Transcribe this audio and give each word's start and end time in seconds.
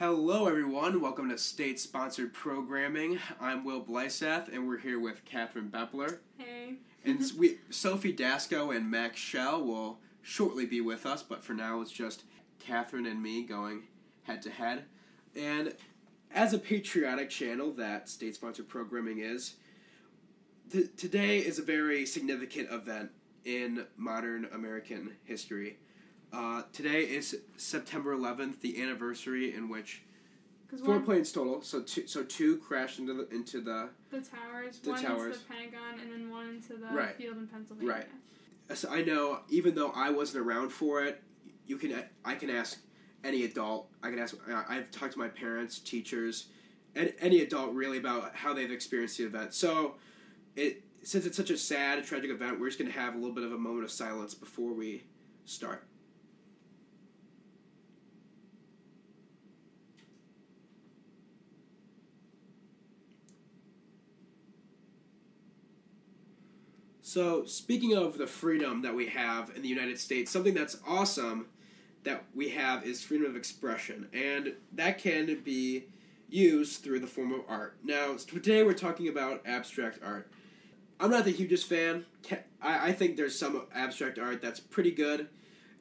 Hello, 0.00 0.46
everyone. 0.46 1.02
Welcome 1.02 1.28
to 1.28 1.36
state 1.36 1.78
sponsored 1.78 2.32
programming. 2.32 3.18
I'm 3.38 3.64
Will 3.64 3.84
Blysath, 3.84 4.48
and 4.50 4.66
we're 4.66 4.78
here 4.78 4.98
with 4.98 5.26
Catherine 5.26 5.68
Beppler. 5.68 6.20
Hey. 6.38 6.76
And 7.04 7.20
we, 7.38 7.58
Sophie 7.68 8.16
Dasco 8.16 8.74
and 8.74 8.90
Max 8.90 9.20
Shell 9.20 9.62
will 9.62 9.98
shortly 10.22 10.64
be 10.64 10.80
with 10.80 11.04
us, 11.04 11.22
but 11.22 11.44
for 11.44 11.52
now 11.52 11.82
it's 11.82 11.92
just 11.92 12.24
Catherine 12.58 13.04
and 13.04 13.22
me 13.22 13.42
going 13.42 13.82
head 14.22 14.40
to 14.40 14.50
head. 14.50 14.86
And 15.36 15.74
as 16.34 16.54
a 16.54 16.58
patriotic 16.58 17.28
channel 17.28 17.70
that 17.72 18.08
state 18.08 18.36
sponsored 18.36 18.70
programming 18.70 19.18
is, 19.18 19.56
today 20.96 21.40
is 21.40 21.58
a 21.58 21.62
very 21.62 22.06
significant 22.06 22.72
event 22.72 23.10
in 23.44 23.84
modern 23.98 24.48
American 24.50 25.16
history. 25.24 25.76
Uh, 26.32 26.62
today 26.72 27.00
is 27.02 27.36
September 27.56 28.14
11th, 28.16 28.60
the 28.60 28.80
anniversary 28.80 29.54
in 29.54 29.68
which 29.68 30.02
four 30.84 31.00
planes 31.00 31.32
total. 31.32 31.60
So 31.62 31.82
two, 31.82 32.06
so 32.06 32.22
two 32.22 32.58
crashed 32.58 33.00
into 33.00 33.14
the 33.14 33.28
into 33.34 33.60
the 33.60 33.90
the 34.10 34.20
towers, 34.20 34.78
the 34.78 34.90
one 34.90 35.02
towers. 35.02 35.36
into 35.36 35.48
the 35.48 35.54
Pentagon, 35.54 36.00
and 36.00 36.12
then 36.12 36.30
one 36.30 36.48
into 36.48 36.74
the 36.74 36.86
Right. 36.86 37.16
field 37.16 37.36
in 37.38 37.48
Pennsylvania. 37.48 37.92
Right. 37.92 38.76
So 38.76 38.88
I 38.88 39.02
know, 39.02 39.40
even 39.48 39.74
though 39.74 39.90
I 39.90 40.10
wasn't 40.10 40.46
around 40.46 40.70
for 40.70 41.02
it, 41.02 41.20
you 41.66 41.76
can 41.76 42.04
I 42.24 42.36
can 42.36 42.48
ask 42.50 42.78
any 43.24 43.44
adult. 43.44 43.90
I 44.00 44.10
can 44.10 44.20
ask. 44.20 44.36
uh, 44.48 44.62
I've 44.68 44.90
talked 44.92 45.14
to 45.14 45.18
my 45.18 45.28
parents, 45.28 45.80
teachers, 45.80 46.46
and 46.94 47.12
any 47.18 47.40
adult 47.40 47.74
really 47.74 47.98
about 47.98 48.36
how 48.36 48.54
they've 48.54 48.70
experienced 48.70 49.18
the 49.18 49.24
event. 49.24 49.52
So, 49.52 49.96
it 50.54 50.84
since 51.02 51.26
it's 51.26 51.36
such 51.36 51.50
a 51.50 51.58
sad, 51.58 52.04
tragic 52.04 52.30
event, 52.30 52.60
we're 52.60 52.68
just 52.68 52.78
gonna 52.78 52.92
have 52.92 53.14
a 53.14 53.18
little 53.18 53.34
bit 53.34 53.42
of 53.42 53.52
a 53.52 53.58
moment 53.58 53.82
of 53.84 53.90
silence 53.90 54.34
before 54.34 54.72
we 54.72 55.02
start. 55.44 55.88
So, 67.12 67.44
speaking 67.44 67.92
of 67.92 68.18
the 68.18 68.28
freedom 68.28 68.82
that 68.82 68.94
we 68.94 69.06
have 69.06 69.50
in 69.56 69.62
the 69.62 69.68
United 69.68 69.98
States, 69.98 70.30
something 70.30 70.54
that's 70.54 70.76
awesome 70.86 71.46
that 72.04 72.22
we 72.36 72.50
have 72.50 72.86
is 72.86 73.02
freedom 73.02 73.26
of 73.26 73.34
expression, 73.34 74.08
and 74.12 74.54
that 74.74 74.98
can 74.98 75.40
be 75.40 75.86
used 76.28 76.84
through 76.84 77.00
the 77.00 77.08
form 77.08 77.32
of 77.32 77.40
art. 77.48 77.78
Now, 77.82 78.14
today 78.14 78.62
we're 78.62 78.74
talking 78.74 79.08
about 79.08 79.42
abstract 79.44 79.98
art. 80.04 80.30
I'm 81.00 81.10
not 81.10 81.24
the 81.24 81.32
hugest 81.32 81.68
fan. 81.68 82.06
I, 82.62 82.92
think 82.92 83.16
there's 83.16 83.36
some 83.36 83.66
abstract 83.74 84.20
art 84.20 84.40
that's 84.40 84.60
pretty 84.60 84.92
good, 84.92 85.30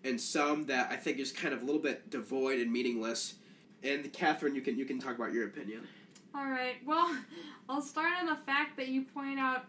and 0.04 0.20
some 0.20 0.66
that 0.66 0.92
I 0.92 0.96
think 0.96 1.20
is 1.20 1.32
kind 1.32 1.54
of 1.54 1.62
a 1.62 1.64
little 1.64 1.80
bit 1.80 2.10
devoid 2.10 2.58
and 2.58 2.74
meaningless. 2.74 3.36
And 3.84 4.12
Catherine, 4.14 4.56
you 4.56 4.62
can 4.62 4.80
you 4.80 4.86
can 4.86 4.98
talk 4.98 5.16
about 5.16 5.32
your 5.32 5.46
opinion. 5.46 5.88
All 6.34 6.50
right. 6.50 6.78
Well, 6.88 7.16
I'll 7.70 7.84
start 7.84 8.14
on 8.20 8.26
the 8.26 8.38
fact 8.48 8.78
that 8.78 8.88
you 8.88 9.04
point 9.04 9.40
out 9.40 9.66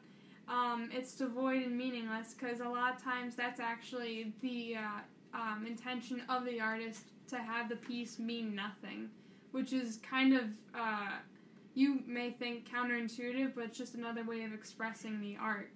um, 0.50 0.90
it's 0.92 1.14
devoid 1.14 1.62
and 1.62 1.78
meaningless 1.78 2.34
because 2.34 2.60
a 2.60 2.68
lot 2.68 2.96
of 2.96 3.02
times 3.02 3.36
that's 3.36 3.60
actually 3.60 4.32
the 4.42 4.76
uh, 4.76 5.38
um, 5.38 5.64
intention 5.66 6.22
of 6.28 6.44
the 6.44 6.60
artist 6.60 7.04
to 7.28 7.38
have 7.38 7.68
the 7.68 7.76
piece 7.76 8.18
mean 8.18 8.54
nothing, 8.54 9.08
which 9.52 9.72
is 9.72 9.98
kind 9.98 10.34
of 10.34 10.44
uh, 10.74 11.10
you 11.74 12.00
may 12.06 12.32
think 12.32 12.68
counterintuitive, 12.68 13.54
but 13.54 13.64
it's 13.64 13.78
just 13.78 13.94
another 13.94 14.24
way 14.24 14.42
of 14.42 14.52
expressing 14.52 15.20
the 15.20 15.36
art. 15.40 15.70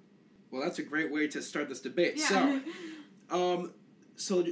Well, 0.51 0.63
that's 0.63 0.81
a 0.81 0.83
great 0.83 1.13
way 1.13 1.29
to 1.29 1.41
start 1.41 1.69
this 1.69 1.81
debate. 1.81 2.15
Yeah. 2.17 2.29
So. 2.29 2.61
Um, 3.31 3.73
so, 4.17 4.45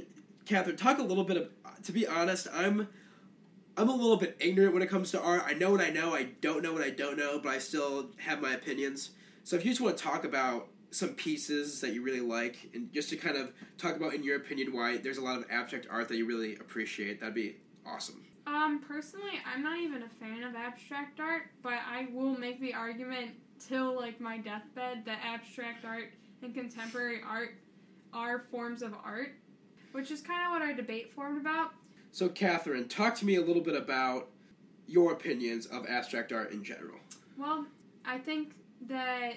Catherine, 0.45 0.75
talk 0.75 0.99
a 0.99 1.03
little 1.03 1.23
bit. 1.23 1.37
Of, 1.37 1.49
to 1.83 1.91
be 1.91 2.07
honest, 2.07 2.47
I'm, 2.53 2.87
I'm 3.77 3.89
a 3.89 3.95
little 3.95 4.17
bit 4.17 4.35
ignorant 4.39 4.73
when 4.73 4.83
it 4.83 4.89
comes 4.89 5.11
to 5.11 5.21
art. 5.21 5.43
I 5.45 5.53
know 5.53 5.71
what 5.71 5.81
I 5.81 5.89
know. 5.89 6.13
I 6.13 6.23
don't 6.41 6.63
know 6.63 6.73
what 6.73 6.81
I 6.81 6.89
don't 6.89 7.17
know, 7.17 7.39
but 7.39 7.49
I 7.49 7.59
still 7.59 8.07
have 8.17 8.41
my 8.41 8.53
opinions. 8.53 9.11
So, 9.43 9.55
if 9.55 9.65
you 9.65 9.71
just 9.71 9.81
want 9.81 9.97
to 9.97 10.03
talk 10.03 10.23
about 10.23 10.67
some 10.91 11.09
pieces 11.09 11.81
that 11.81 11.93
you 11.93 12.01
really 12.01 12.21
like, 12.21 12.69
and 12.73 12.91
just 12.93 13.09
to 13.09 13.17
kind 13.17 13.35
of 13.35 13.51
talk 13.77 13.95
about, 13.95 14.13
in 14.13 14.23
your 14.23 14.37
opinion, 14.37 14.73
why 14.73 14.97
there's 14.97 15.17
a 15.17 15.23
lot 15.23 15.37
of 15.37 15.45
abstract 15.49 15.87
art 15.89 16.07
that 16.07 16.17
you 16.17 16.25
really 16.25 16.55
appreciate, 16.55 17.19
that'd 17.19 17.35
be 17.35 17.57
awesome. 17.85 18.23
Um, 18.45 18.81
personally, 18.87 19.39
I'm 19.45 19.63
not 19.63 19.79
even 19.79 20.03
a 20.03 20.09
fan 20.09 20.43
of 20.43 20.55
abstract 20.55 21.19
art, 21.19 21.43
but 21.61 21.79
I 21.89 22.07
will 22.11 22.37
make 22.37 22.59
the 22.59 22.73
argument 22.73 23.31
till 23.59 23.95
like 23.95 24.19
my 24.19 24.37
deathbed 24.37 25.05
that 25.05 25.19
abstract 25.23 25.85
art 25.85 26.11
and 26.41 26.53
contemporary 26.53 27.21
art 27.27 27.55
are 28.13 28.45
forms 28.51 28.81
of 28.81 28.93
art, 29.03 29.31
which 29.93 30.11
is 30.11 30.21
kind 30.21 30.45
of 30.45 30.51
what 30.51 30.61
our 30.61 30.73
debate 30.73 31.11
formed 31.13 31.39
about. 31.41 31.71
So, 32.11 32.29
Catherine, 32.29 32.87
talk 32.87 33.15
to 33.15 33.25
me 33.25 33.35
a 33.35 33.41
little 33.41 33.61
bit 33.61 33.75
about 33.75 34.29
your 34.87 35.13
opinions 35.13 35.65
of 35.65 35.87
abstract 35.87 36.31
art 36.31 36.51
in 36.51 36.63
general. 36.63 36.99
Well, 37.37 37.65
I 38.05 38.19
think 38.19 38.53
that 38.87 39.33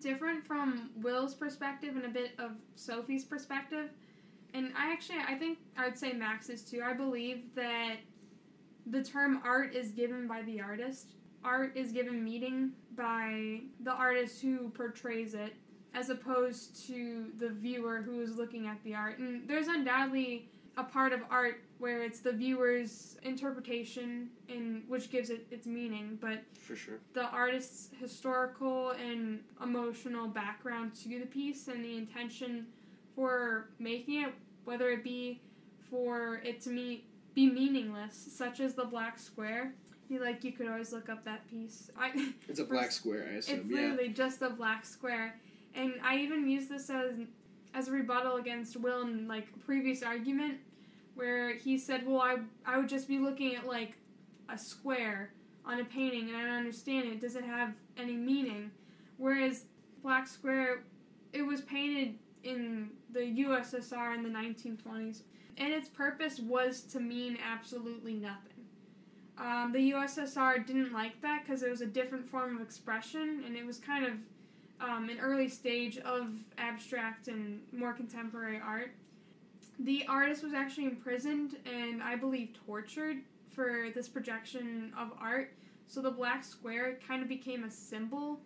different 0.00 0.46
from 0.46 0.90
Will's 0.96 1.34
perspective 1.34 1.96
and 1.96 2.04
a 2.04 2.08
bit 2.08 2.32
of 2.38 2.52
Sophie's 2.74 3.24
perspective, 3.24 3.90
and 4.52 4.72
I 4.76 4.92
actually 4.92 5.18
I 5.26 5.34
think 5.34 5.58
I 5.76 5.86
would 5.86 5.98
say 5.98 6.12
Max's 6.12 6.62
too. 6.62 6.82
I 6.84 6.92
believe 6.92 7.54
that 7.54 7.96
the 8.86 9.02
term 9.02 9.40
art 9.44 9.74
is 9.74 9.90
given 9.90 10.28
by 10.28 10.42
the 10.42 10.60
artist. 10.60 11.14
Art 11.44 11.76
is 11.76 11.92
given 11.92 12.22
meaning 12.22 12.72
by 12.96 13.60
the 13.80 13.92
artist 13.92 14.40
who 14.40 14.70
portrays 14.70 15.34
it, 15.34 15.54
as 15.94 16.10
opposed 16.10 16.86
to 16.86 17.26
the 17.38 17.48
viewer 17.50 18.02
who 18.02 18.20
is 18.20 18.36
looking 18.36 18.66
at 18.66 18.82
the 18.84 18.94
art. 18.94 19.18
And 19.18 19.48
there's 19.48 19.68
undoubtedly 19.68 20.48
a 20.76 20.84
part 20.84 21.12
of 21.12 21.20
art 21.30 21.63
where 21.84 22.02
it's 22.02 22.20
the 22.20 22.32
viewer's 22.32 23.18
interpretation 23.24 24.30
in 24.48 24.82
which 24.88 25.10
gives 25.10 25.28
it 25.28 25.46
its 25.50 25.66
meaning, 25.66 26.16
but 26.18 26.42
For 26.58 26.74
sure. 26.74 26.94
the 27.12 27.24
artist's 27.26 27.90
historical 28.00 28.92
and 28.92 29.40
emotional 29.62 30.26
background 30.26 30.94
to 31.02 31.10
the 31.10 31.26
piece 31.26 31.68
and 31.68 31.84
the 31.84 31.98
intention 31.98 32.68
for 33.14 33.68
making 33.78 34.22
it, 34.22 34.32
whether 34.64 34.88
it 34.88 35.04
be 35.04 35.42
for 35.90 36.36
it 36.36 36.62
to 36.62 36.70
me 36.70 37.04
be 37.34 37.50
meaningless, 37.50 38.14
such 38.34 38.60
as 38.60 38.72
the 38.72 38.86
black 38.86 39.18
square. 39.18 39.74
You 40.08 40.22
like 40.24 40.42
you 40.42 40.52
could 40.52 40.68
always 40.68 40.90
look 40.90 41.10
up 41.10 41.22
that 41.26 41.46
piece. 41.50 41.90
I 41.98 42.32
It's 42.48 42.60
a 42.60 42.64
black 42.74 42.92
square, 42.92 43.28
I 43.30 43.34
assume. 43.36 43.60
it's 43.60 43.68
yeah. 43.68 43.76
literally 43.76 44.08
just 44.08 44.40
a 44.40 44.48
black 44.48 44.86
square, 44.86 45.38
and 45.74 45.92
I 46.02 46.16
even 46.16 46.48
use 46.48 46.66
this 46.66 46.88
as 46.88 47.18
as 47.74 47.88
a 47.88 47.92
rebuttal 47.92 48.36
against 48.36 48.78
Will 48.78 49.02
in 49.02 49.28
like 49.28 49.48
previous 49.66 50.02
argument, 50.02 50.60
where 51.14 51.54
he 51.54 51.78
said, 51.78 52.06
"Well, 52.06 52.20
I 52.20 52.38
I 52.66 52.78
would 52.78 52.88
just 52.88 53.08
be 53.08 53.18
looking 53.18 53.54
at 53.54 53.66
like 53.66 53.96
a 54.48 54.58
square 54.58 55.32
on 55.64 55.80
a 55.80 55.84
painting, 55.84 56.28
and 56.28 56.36
I 56.36 56.42
don't 56.42 56.58
understand 56.58 57.08
it. 57.08 57.20
doesn't 57.20 57.44
have 57.44 57.74
any 57.96 58.16
meaning?" 58.16 58.70
Whereas 59.16 59.64
black 60.02 60.26
square, 60.26 60.82
it 61.32 61.42
was 61.42 61.60
painted 61.62 62.18
in 62.42 62.90
the 63.10 63.20
USSR 63.20 64.14
in 64.14 64.22
the 64.22 64.28
1920s, 64.28 65.22
and 65.56 65.72
its 65.72 65.88
purpose 65.88 66.38
was 66.40 66.82
to 66.82 67.00
mean 67.00 67.38
absolutely 67.42 68.14
nothing. 68.14 68.50
Um, 69.36 69.72
the 69.72 69.92
USSR 69.92 70.64
didn't 70.64 70.92
like 70.92 71.20
that 71.22 71.44
because 71.44 71.62
it 71.62 71.70
was 71.70 71.80
a 71.80 71.86
different 71.86 72.28
form 72.28 72.56
of 72.56 72.62
expression, 72.62 73.42
and 73.46 73.56
it 73.56 73.66
was 73.66 73.78
kind 73.78 74.04
of 74.04 74.12
um, 74.80 75.08
an 75.08 75.18
early 75.20 75.48
stage 75.48 75.98
of 75.98 76.28
abstract 76.58 77.28
and 77.28 77.60
more 77.72 77.92
contemporary 77.92 78.60
art. 78.64 78.92
The 79.78 80.04
artist 80.08 80.42
was 80.42 80.52
actually 80.52 80.86
imprisoned 80.86 81.56
and 81.66 82.02
I 82.02 82.16
believe 82.16 82.50
tortured 82.66 83.18
for 83.54 83.88
this 83.94 84.08
projection 84.08 84.92
of 84.98 85.10
art. 85.20 85.52
So 85.86 86.00
the 86.00 86.10
black 86.10 86.44
square 86.44 86.98
kind 87.06 87.22
of 87.22 87.28
became 87.28 87.64
a 87.64 87.70
symbol 87.70 88.40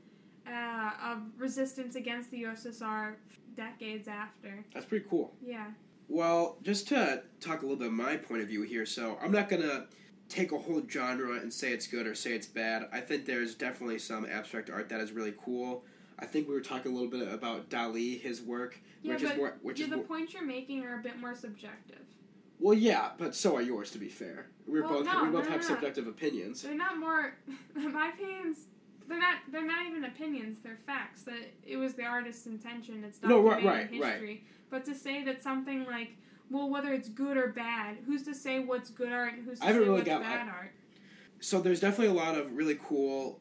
uh, 0.47 0.91
of 1.05 1.19
resistance 1.37 1.97
against 1.97 2.31
the 2.31 2.44
USSR 2.44 3.15
decades 3.56 4.09
after. 4.09 4.65
That's 4.72 4.87
pretty 4.87 5.06
cool. 5.09 5.33
Yeah. 5.44 5.66
Well, 6.09 6.56
just 6.62 6.89
to 6.89 7.22
talk 7.41 7.60
a 7.60 7.66
little 7.66 7.77
bit 7.77 7.89
of 7.89 7.93
my 7.93 8.16
point 8.16 8.41
of 8.41 8.49
view 8.49 8.62
here, 8.62 8.87
so 8.87 9.19
I'm 9.22 9.33
not 9.33 9.49
gonna 9.49 9.87
take 10.28 10.53
a 10.53 10.59
whole 10.59 10.83
genre 10.89 11.39
and 11.39 11.53
say 11.53 11.72
it's 11.72 11.86
good 11.86 12.07
or 12.07 12.15
say 12.15 12.33
it's 12.33 12.47
bad. 12.47 12.89
I 12.92 13.01
think 13.01 13.27
there's 13.27 13.54
definitely 13.54 13.98
some 13.98 14.27
abstract 14.27 14.71
art 14.71 14.89
that 14.89 15.01
is 15.01 15.13
really 15.13 15.34
cool. 15.45 15.84
I 16.18 16.26
think 16.26 16.48
we 16.48 16.54
were 16.54 16.60
talking 16.60 16.92
a 16.92 16.94
little 16.94 17.10
bit 17.10 17.32
about 17.32 17.68
Dali, 17.70 18.20
his 18.20 18.42
work, 18.42 18.80
Yeah, 19.03 19.15
which 19.15 19.22
but 19.22 19.30
is 19.32 19.36
more, 19.36 19.54
which 19.62 19.78
yeah, 19.78 19.84
is 19.86 19.91
the 19.91 19.97
more, 19.98 20.04
points 20.06 20.32
you're 20.34 20.44
making 20.44 20.84
are 20.84 20.98
a 20.98 21.03
bit 21.03 21.18
more 21.20 21.34
subjective. 21.34 22.00
well, 22.59 22.74
yeah, 22.76 23.10
but 23.18 23.34
so 23.34 23.54
are 23.56 23.62
yours. 23.62 23.91
To 23.92 23.98
be 23.98 24.09
fair, 24.09 24.47
we're 24.66 24.82
Well, 24.82 25.04
both 25.04 25.06
no, 25.06 25.24
we 25.24 25.30
both 25.30 25.44
no, 25.44 25.50
have 25.53 25.60
no. 25.60 25.66
subjective 25.66 26.06
opinions. 26.06 26.62
They're 26.62 26.74
not 26.74 26.98
more 26.98 27.34
my 27.74 28.09
opinions. 28.10 28.66
They're 29.06 29.18
not. 29.18 29.36
They're 29.50 29.65
not 29.66 29.86
even 29.86 30.04
opinions. 30.04 30.59
They're 30.62 30.76
facts. 30.86 31.22
That 31.22 31.38
it 31.65 31.76
was 31.76 31.94
the 31.94 32.04
artist's 32.04 32.47
intention. 32.47 33.04
It's 33.04 33.22
No, 33.22 33.42
documented 33.42 33.65
right, 33.65 34.00
right, 34.03 34.12
history. 34.12 34.44
But 34.70 34.84
to 34.86 34.94
say 34.94 35.24
that 35.24 35.41
something 35.42 35.86
like, 35.86 36.10
well, 36.50 36.68
whether 36.68 36.92
it's 36.92 37.09
good 37.09 37.36
or 37.38 37.48
bad, 37.48 37.98
who's 38.04 38.24
to 38.24 38.34
say 38.34 38.59
what's 38.59 38.91
good 38.91 39.12
art 39.12 39.32
and 39.34 39.44
who's 39.47 39.60
to 39.60 39.66
I 39.66 39.72
say 39.72 39.78
really 39.78 39.91
what's 39.92 40.04
got- 40.04 40.22
bad 40.22 40.48
art? 40.48 40.72
So 41.41 41.60
there's 41.60 41.80
definitely 41.80 42.09
a 42.09 42.20
lot 42.20 42.34
of 42.36 42.53
really 42.56 42.76
cool 42.82 43.41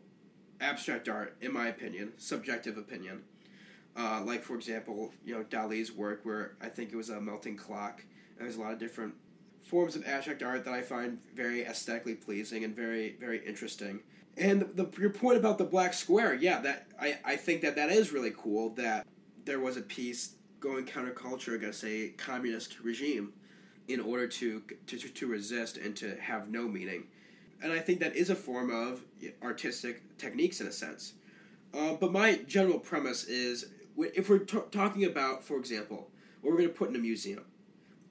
abstract 0.60 1.10
art, 1.10 1.36
in 1.42 1.54
my 1.54 1.68
opinion, 1.68 2.14
subjective 2.18 2.78
opinion. 2.78 3.24
Uh, 3.96 4.22
like 4.24 4.44
for 4.44 4.56
example, 4.56 5.12
you 5.26 5.36
know 5.36 5.44
Dali's 5.44 5.92
work, 5.92 6.22
where 6.24 6.56
I 6.62 6.70
think 6.70 6.92
it 6.92 6.96
was 6.96 7.10
a 7.10 7.20
melting 7.20 7.58
clock. 7.58 8.04
There's 8.38 8.56
a 8.56 8.62
lot 8.62 8.74
of 8.74 8.80
different 8.80 9.16
forms 9.62 9.96
of 9.96 10.08
abstract 10.08 10.44
art 10.44 10.64
that 10.66 10.74
I 10.74 10.82
find 10.82 11.20
very 11.36 11.64
aesthetically 11.64 12.16
pleasing 12.16 12.64
and 12.64 12.76
very 12.76 13.18
very 13.20 13.46
interesting. 13.46 14.02
And 14.38 14.62
the, 14.62 14.84
the 14.84 15.02
your 15.02 15.10
point 15.10 15.38
about 15.38 15.58
the 15.58 15.64
black 15.64 15.94
square, 15.94 16.36
yeah, 16.36 16.62
that 16.62 16.88
I, 17.02 17.18
I 17.26 17.36
think 17.38 17.62
that 17.62 17.76
that 17.76 17.90
is 17.90 18.12
really 18.12 18.34
cool 18.38 18.70
that 18.76 19.08
there 19.46 19.60
was 19.60 19.78
a 19.78 19.82
piece 19.82 20.36
going 20.60 20.86
counterculture 20.86 21.56
against 21.56 21.84
a 21.84 22.10
communist 22.18 22.80
regime 22.82 23.34
in 23.88 24.00
order 24.00 24.28
to, 24.28 24.62
to 24.86 24.98
to 24.98 25.28
resist 25.28 25.78
and 25.78 25.96
to 25.96 26.16
have 26.18 26.50
no 26.50 26.68
meaning. 26.68 27.08
And 27.62 27.72
I 27.72 27.80
think 27.80 28.00
that 28.00 28.16
is 28.16 28.30
a 28.30 28.36
form 28.36 28.70
of 28.70 29.02
artistic 29.44 30.18
techniques 30.18 30.62
in 30.62 30.68
a 30.68 30.72
sense. 30.72 31.14
Uh, 31.74 31.94
but 31.94 32.12
my 32.12 32.36
general 32.48 32.80
premise 32.80 33.24
is 33.26 33.70
if 33.98 34.30
we're 34.30 34.40
t- 34.40 34.58
talking 34.72 35.04
about, 35.04 35.44
for 35.44 35.58
example, 35.58 36.10
what 36.42 36.52
we're 36.52 36.58
going 36.58 36.70
to 36.70 36.76
put 36.76 36.90
in 36.90 36.96
a 36.96 37.00
museum, 37.00 37.46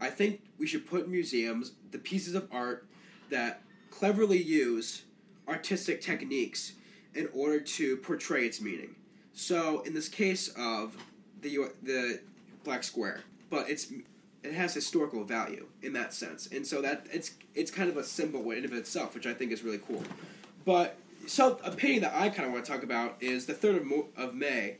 I 0.00 0.10
think 0.10 0.42
we 0.58 0.66
should 0.66 0.86
put 0.86 1.06
in 1.06 1.10
museums 1.10 1.72
the 1.90 1.98
pieces 1.98 2.34
of 2.34 2.48
art 2.50 2.86
that 3.30 3.62
cleverly 3.90 4.42
use 4.42 5.04
artistic 5.48 6.00
techniques 6.00 6.72
in 7.14 7.28
order 7.32 7.60
to 7.60 7.96
portray 7.98 8.44
its 8.44 8.60
meaning. 8.60 8.94
So, 9.32 9.82
in 9.82 9.94
this 9.94 10.08
case 10.08 10.48
of 10.56 10.96
the 11.40 11.72
the 11.82 12.20
black 12.64 12.84
square, 12.84 13.20
but 13.50 13.68
it's 13.68 13.92
it 14.42 14.52
has 14.52 14.74
historical 14.74 15.24
value 15.24 15.66
in 15.82 15.92
that 15.94 16.12
sense, 16.14 16.46
and 16.46 16.66
so 16.66 16.82
that 16.82 17.06
it's 17.12 17.32
it's 17.56 17.70
kind 17.70 17.88
of 17.88 17.96
a 17.96 18.04
symbol 18.04 18.50
in 18.50 18.64
of 18.64 18.72
itself, 18.72 19.14
which 19.14 19.26
I 19.26 19.34
think 19.34 19.50
is 19.50 19.62
really 19.62 19.78
cool. 19.78 20.04
But 20.64 20.98
so 21.26 21.58
a 21.64 21.70
painting 21.70 22.02
that 22.02 22.14
I 22.14 22.28
kind 22.28 22.46
of 22.46 22.52
want 22.52 22.64
to 22.64 22.70
talk 22.70 22.82
about 22.82 23.16
is 23.20 23.46
the 23.46 23.54
third 23.54 23.76
of, 23.76 23.84
Mo- 23.84 24.08
of 24.16 24.34
May 24.34 24.76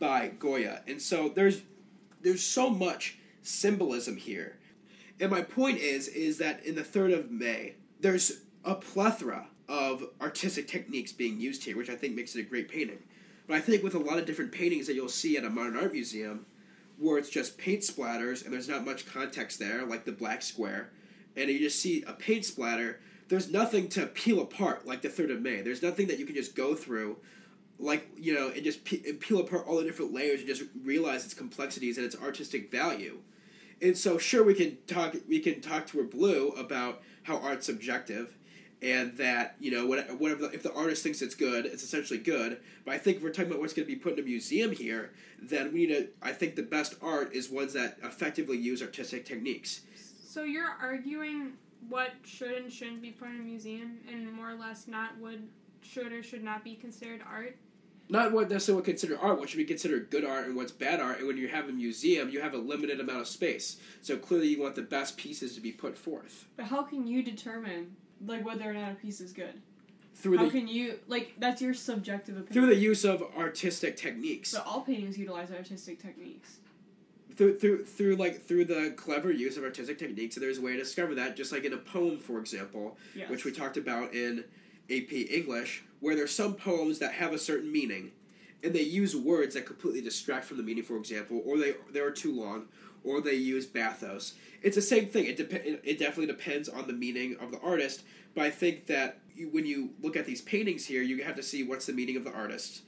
by 0.00 0.28
Goya, 0.38 0.82
and 0.88 1.00
so 1.00 1.28
there's 1.28 1.62
there's 2.22 2.44
so 2.44 2.70
much 2.70 3.18
symbolism 3.42 4.16
here, 4.16 4.56
and 5.20 5.30
my 5.30 5.42
point 5.42 5.78
is 5.78 6.08
is 6.08 6.38
that 6.38 6.64
in 6.64 6.74
the 6.74 6.82
third 6.82 7.12
of 7.12 7.30
May 7.30 7.74
there's 8.00 8.40
a 8.64 8.74
plethora 8.74 9.48
of 9.68 10.04
artistic 10.20 10.66
techniques 10.66 11.12
being 11.12 11.40
used 11.40 11.64
here, 11.64 11.76
which 11.76 11.90
I 11.90 11.96
think 11.96 12.14
makes 12.14 12.34
it 12.34 12.40
a 12.40 12.42
great 12.42 12.68
painting. 12.68 13.02
But 13.46 13.56
I 13.56 13.60
think 13.60 13.82
with 13.82 13.94
a 13.94 13.98
lot 13.98 14.18
of 14.18 14.26
different 14.26 14.52
paintings 14.52 14.86
that 14.86 14.94
you'll 14.94 15.08
see 15.08 15.36
at 15.36 15.44
a 15.44 15.50
modern 15.50 15.76
art 15.76 15.92
museum, 15.92 16.46
where 16.98 17.18
it's 17.18 17.30
just 17.30 17.58
paint 17.58 17.80
splatters 17.80 18.44
and 18.44 18.52
there's 18.52 18.68
not 18.68 18.84
much 18.84 19.06
context 19.06 19.58
there, 19.58 19.84
like 19.84 20.04
the 20.04 20.12
black 20.12 20.42
square, 20.42 20.90
and 21.36 21.50
you 21.50 21.58
just 21.58 21.80
see 21.80 22.02
a 22.06 22.12
paint 22.12 22.44
splatter, 22.44 23.00
there's 23.28 23.50
nothing 23.50 23.88
to 23.90 24.06
peel 24.06 24.40
apart 24.40 24.86
like 24.86 25.02
the 25.02 25.08
3rd 25.08 25.32
of 25.32 25.42
May. 25.42 25.62
There's 25.62 25.82
nothing 25.82 26.06
that 26.08 26.18
you 26.18 26.26
can 26.26 26.34
just 26.34 26.54
go 26.54 26.74
through, 26.74 27.16
like, 27.78 28.08
you 28.16 28.34
know, 28.34 28.48
and 28.48 28.62
just 28.62 28.84
pe- 28.84 29.02
and 29.08 29.18
peel 29.18 29.40
apart 29.40 29.66
all 29.66 29.78
the 29.78 29.84
different 29.84 30.12
layers 30.12 30.40
and 30.40 30.48
just 30.48 30.62
realize 30.82 31.24
its 31.24 31.34
complexities 31.34 31.96
and 31.96 32.06
its 32.06 32.16
artistic 32.16 32.70
value. 32.70 33.18
And 33.82 33.96
so, 33.96 34.18
sure, 34.18 34.44
we 34.44 34.54
can 34.54 34.78
talk. 34.86 35.16
We 35.28 35.40
can 35.40 35.60
talk 35.60 35.86
to 35.88 36.00
a 36.00 36.04
blue 36.04 36.50
about 36.50 37.02
how 37.24 37.38
art's 37.38 37.66
subjective, 37.66 38.36
and 38.80 39.16
that 39.16 39.56
you 39.58 39.70
know 39.70 39.86
whatever 39.86 40.42
the, 40.42 40.50
if 40.52 40.62
the 40.62 40.72
artist 40.74 41.02
thinks 41.02 41.22
it's 41.22 41.34
good, 41.34 41.66
it's 41.66 41.82
essentially 41.82 42.18
good. 42.18 42.60
But 42.84 42.94
I 42.94 42.98
think 42.98 43.16
if 43.16 43.22
we're 43.22 43.30
talking 43.30 43.50
about 43.50 43.60
what's 43.60 43.72
going 43.72 43.88
to 43.88 43.92
be 43.92 43.98
put 43.98 44.12
in 44.14 44.20
a 44.20 44.22
museum 44.22 44.72
here, 44.72 45.12
then 45.42 45.72
we 45.72 45.86
need 45.86 45.94
to. 45.94 46.08
I 46.22 46.32
think 46.32 46.54
the 46.54 46.62
best 46.62 46.94
art 47.02 47.34
is 47.34 47.50
ones 47.50 47.72
that 47.72 47.98
effectively 48.02 48.56
use 48.58 48.80
artistic 48.82 49.24
techniques. 49.24 49.80
So 50.34 50.42
you're 50.42 50.76
arguing 50.82 51.52
what 51.88 52.10
should 52.24 52.50
and 52.50 52.72
shouldn't 52.72 53.00
be 53.00 53.12
put 53.12 53.28
in 53.28 53.36
a 53.36 53.44
museum, 53.44 53.98
and 54.10 54.32
more 54.32 54.50
or 54.50 54.56
less 54.56 54.88
not 54.88 55.16
what 55.18 55.36
should 55.80 56.12
or 56.12 56.24
should 56.24 56.42
not 56.42 56.64
be 56.64 56.74
considered 56.74 57.20
art. 57.24 57.56
Not 58.08 58.32
what 58.32 58.50
necessarily 58.50 58.80
what 58.80 58.86
considered 58.86 59.20
art. 59.22 59.38
What 59.38 59.48
should 59.48 59.58
be 59.58 59.64
considered 59.64 60.10
good 60.10 60.24
art 60.24 60.46
and 60.46 60.56
what's 60.56 60.72
bad 60.72 60.98
art. 60.98 61.18
And 61.18 61.28
when 61.28 61.36
you 61.36 61.46
have 61.46 61.68
a 61.68 61.72
museum, 61.72 62.30
you 62.30 62.40
have 62.40 62.52
a 62.52 62.58
limited 62.58 62.98
amount 62.98 63.20
of 63.20 63.28
space. 63.28 63.76
So 64.00 64.16
clearly, 64.16 64.48
you 64.48 64.60
want 64.60 64.74
the 64.74 64.82
best 64.82 65.16
pieces 65.16 65.54
to 65.54 65.60
be 65.60 65.70
put 65.70 65.96
forth. 65.96 66.46
But 66.56 66.66
how 66.66 66.82
can 66.82 67.06
you 67.06 67.22
determine 67.22 67.94
like 68.26 68.44
whether 68.44 68.68
or 68.68 68.74
not 68.74 68.90
a 68.90 68.96
piece 68.96 69.20
is 69.20 69.32
good? 69.32 69.62
Through 70.16 70.38
How 70.38 70.46
the 70.46 70.50
can 70.50 70.66
you 70.66 70.98
like 71.06 71.34
that's 71.38 71.62
your 71.62 71.74
subjective 71.74 72.36
opinion? 72.36 72.54
through 72.54 72.74
the 72.74 72.80
use 72.80 73.04
of 73.04 73.22
artistic 73.38 73.96
techniques. 73.96 74.52
but 74.52 74.66
all 74.66 74.80
paintings 74.80 75.16
utilize 75.16 75.52
artistic 75.52 76.02
techniques. 76.02 76.58
Through 77.36 77.58
through 77.58 77.84
through 77.84 78.16
like 78.16 78.42
through 78.46 78.64
the 78.66 78.92
clever 78.96 79.30
use 79.30 79.56
of 79.56 79.64
artistic 79.64 79.98
techniques, 79.98 80.36
there's 80.36 80.58
a 80.58 80.62
way 80.62 80.72
to 80.72 80.78
discover 80.78 81.14
that. 81.16 81.36
Just 81.36 81.52
like 81.52 81.64
in 81.64 81.72
a 81.72 81.76
poem, 81.78 82.18
for 82.18 82.38
example, 82.38 82.96
Yes. 83.14 83.30
which 83.30 83.44
we 83.44 83.52
talked 83.52 83.76
about 83.76 84.14
in 84.14 84.44
AP 84.90 85.12
English, 85.30 85.82
where 86.00 86.14
there's 86.14 86.30
some 86.34 86.54
poems 86.54 86.98
that 86.98 87.12
have 87.14 87.32
a 87.32 87.38
certain 87.38 87.72
meaning, 87.72 88.12
and 88.62 88.72
they 88.74 88.82
use 88.82 89.16
words 89.16 89.54
that 89.54 89.66
completely 89.66 90.00
distract 90.00 90.44
from 90.44 90.56
the 90.58 90.62
meaning. 90.62 90.82
For 90.84 90.96
example, 90.96 91.42
or 91.44 91.58
they 91.58 91.74
they 91.92 92.00
are 92.00 92.10
too 92.10 92.32
long, 92.32 92.66
or 93.02 93.20
they 93.20 93.34
use 93.34 93.66
bathos. 93.66 94.34
It's 94.62 94.76
the 94.76 94.82
same 94.82 95.06
thing. 95.06 95.26
It 95.26 95.36
dep- 95.36 95.52
it 95.52 95.80
it 95.84 95.98
definitely 95.98 96.26
depends 96.26 96.68
on 96.68 96.86
the 96.86 96.92
meaning 96.92 97.36
of 97.40 97.50
the 97.50 97.60
artist. 97.60 98.02
But 98.34 98.44
I 98.46 98.50
think 98.50 98.86
that 98.86 99.20
you, 99.36 99.48
when 99.48 99.64
you 99.64 99.90
look 100.02 100.16
at 100.16 100.26
these 100.26 100.40
paintings 100.42 100.86
here, 100.86 101.02
you 101.02 101.22
have 101.22 101.36
to 101.36 101.42
see 101.42 101.62
what's 101.62 101.86
the 101.86 101.92
meaning 101.92 102.16
of 102.16 102.24
the 102.24 102.32
artist, 102.32 102.82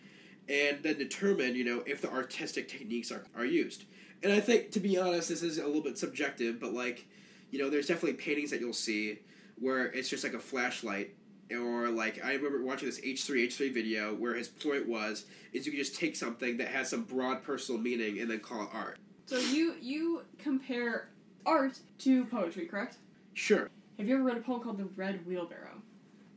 and 0.49 0.83
then 0.83 0.99
determine 0.99 1.55
you 1.57 1.65
know 1.65 1.83
if 1.87 2.01
the 2.01 2.11
artistic 2.11 2.69
techniques 2.69 3.11
are 3.11 3.25
are 3.37 3.45
used. 3.45 3.85
And 4.23 4.33
I 4.33 4.41
think, 4.41 4.73
to 4.73 4.81
be 4.81 4.99
honest, 4.99 5.29
this 5.29 5.43
is 5.43 5.59
a 5.59 5.67
little 5.67 5.83
bit 5.83 5.99
subjective, 5.99 6.59
but 6.59 6.73
like, 6.73 7.07
you 7.51 7.59
know, 7.59 7.71
there's 7.71 7.87
definitely 7.87 8.15
paintings 8.15 8.51
that 8.51 8.61
you'll 8.61 8.73
see 8.73 9.19
where 9.59 9.87
it's 9.87 10.09
just 10.09 10.25
like 10.25 10.35
a 10.35 10.39
flashlight, 10.39 11.15
or 11.51 11.89
like 11.89 12.25
I 12.25 12.35
remember 12.35 12.63
watching 12.63 12.89
this 12.89 13.01
H 13.05 13.25
three 13.25 13.45
H 13.45 13.57
three 13.57 13.71
video 13.71 14.15
where 14.15 14.35
his 14.35 14.49
point 14.49 14.89
was 14.89 15.27
is 15.53 15.65
you 15.65 15.73
can 15.73 15.79
just 15.79 15.97
take 15.97 16.17
something 16.17 16.57
that 16.59 16.69
has 16.69 16.91
some 16.91 17.05
broad 17.05 17.43
personal 17.43 17.81
meaning 17.81 18.19
and 18.21 18.31
then 18.31 18.41
call 18.41 18.65
it 18.65 18.69
art. 18.73 18.99
So 19.27 19.39
you 19.39 19.75
you 19.81 20.23
compare 20.39 21.09
art 21.45 21.79
to 22.01 22.25
poetry, 22.27 22.67
correct? 22.67 22.97
Sure. 23.35 23.71
Have 23.99 24.09
you 24.09 24.17
ever 24.17 24.25
read 24.25 24.37
a 24.37 24.41
poem 24.41 24.61
called 24.61 24.79
The 24.79 24.89
Red 24.97 25.25
Wheelbarrow? 25.27 25.83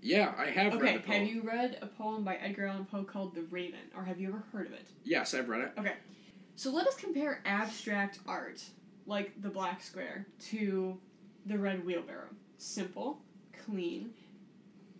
Yeah, 0.01 0.33
I 0.37 0.45
have 0.45 0.73
okay, 0.75 0.83
read 0.83 0.95
the 0.95 0.99
poem. 0.99 1.19
have 1.19 1.27
you 1.27 1.41
read 1.41 1.77
a 1.81 1.87
poem 1.87 2.23
by 2.23 2.35
Edgar 2.35 2.67
Allan 2.67 2.85
Poe 2.85 3.03
called 3.03 3.35
The 3.35 3.41
Raven, 3.43 3.79
or 3.97 4.05
have 4.05 4.19
you 4.19 4.29
ever 4.29 4.43
heard 4.53 4.67
of 4.67 4.73
it? 4.73 4.87
Yes, 5.03 5.33
I've 5.33 5.49
read 5.49 5.61
it. 5.61 5.71
So 6.59 6.71
let 6.71 6.87
us 6.87 6.97
compare 6.97 7.41
abstract 7.45 8.19
art, 8.27 8.61
like 9.05 9.41
the 9.41 9.47
black 9.47 9.81
square, 9.81 10.27
to 10.49 10.97
the 11.45 11.57
red 11.57 11.85
wheelbarrow. 11.85 12.27
Simple, 12.57 13.21
clean. 13.63 14.09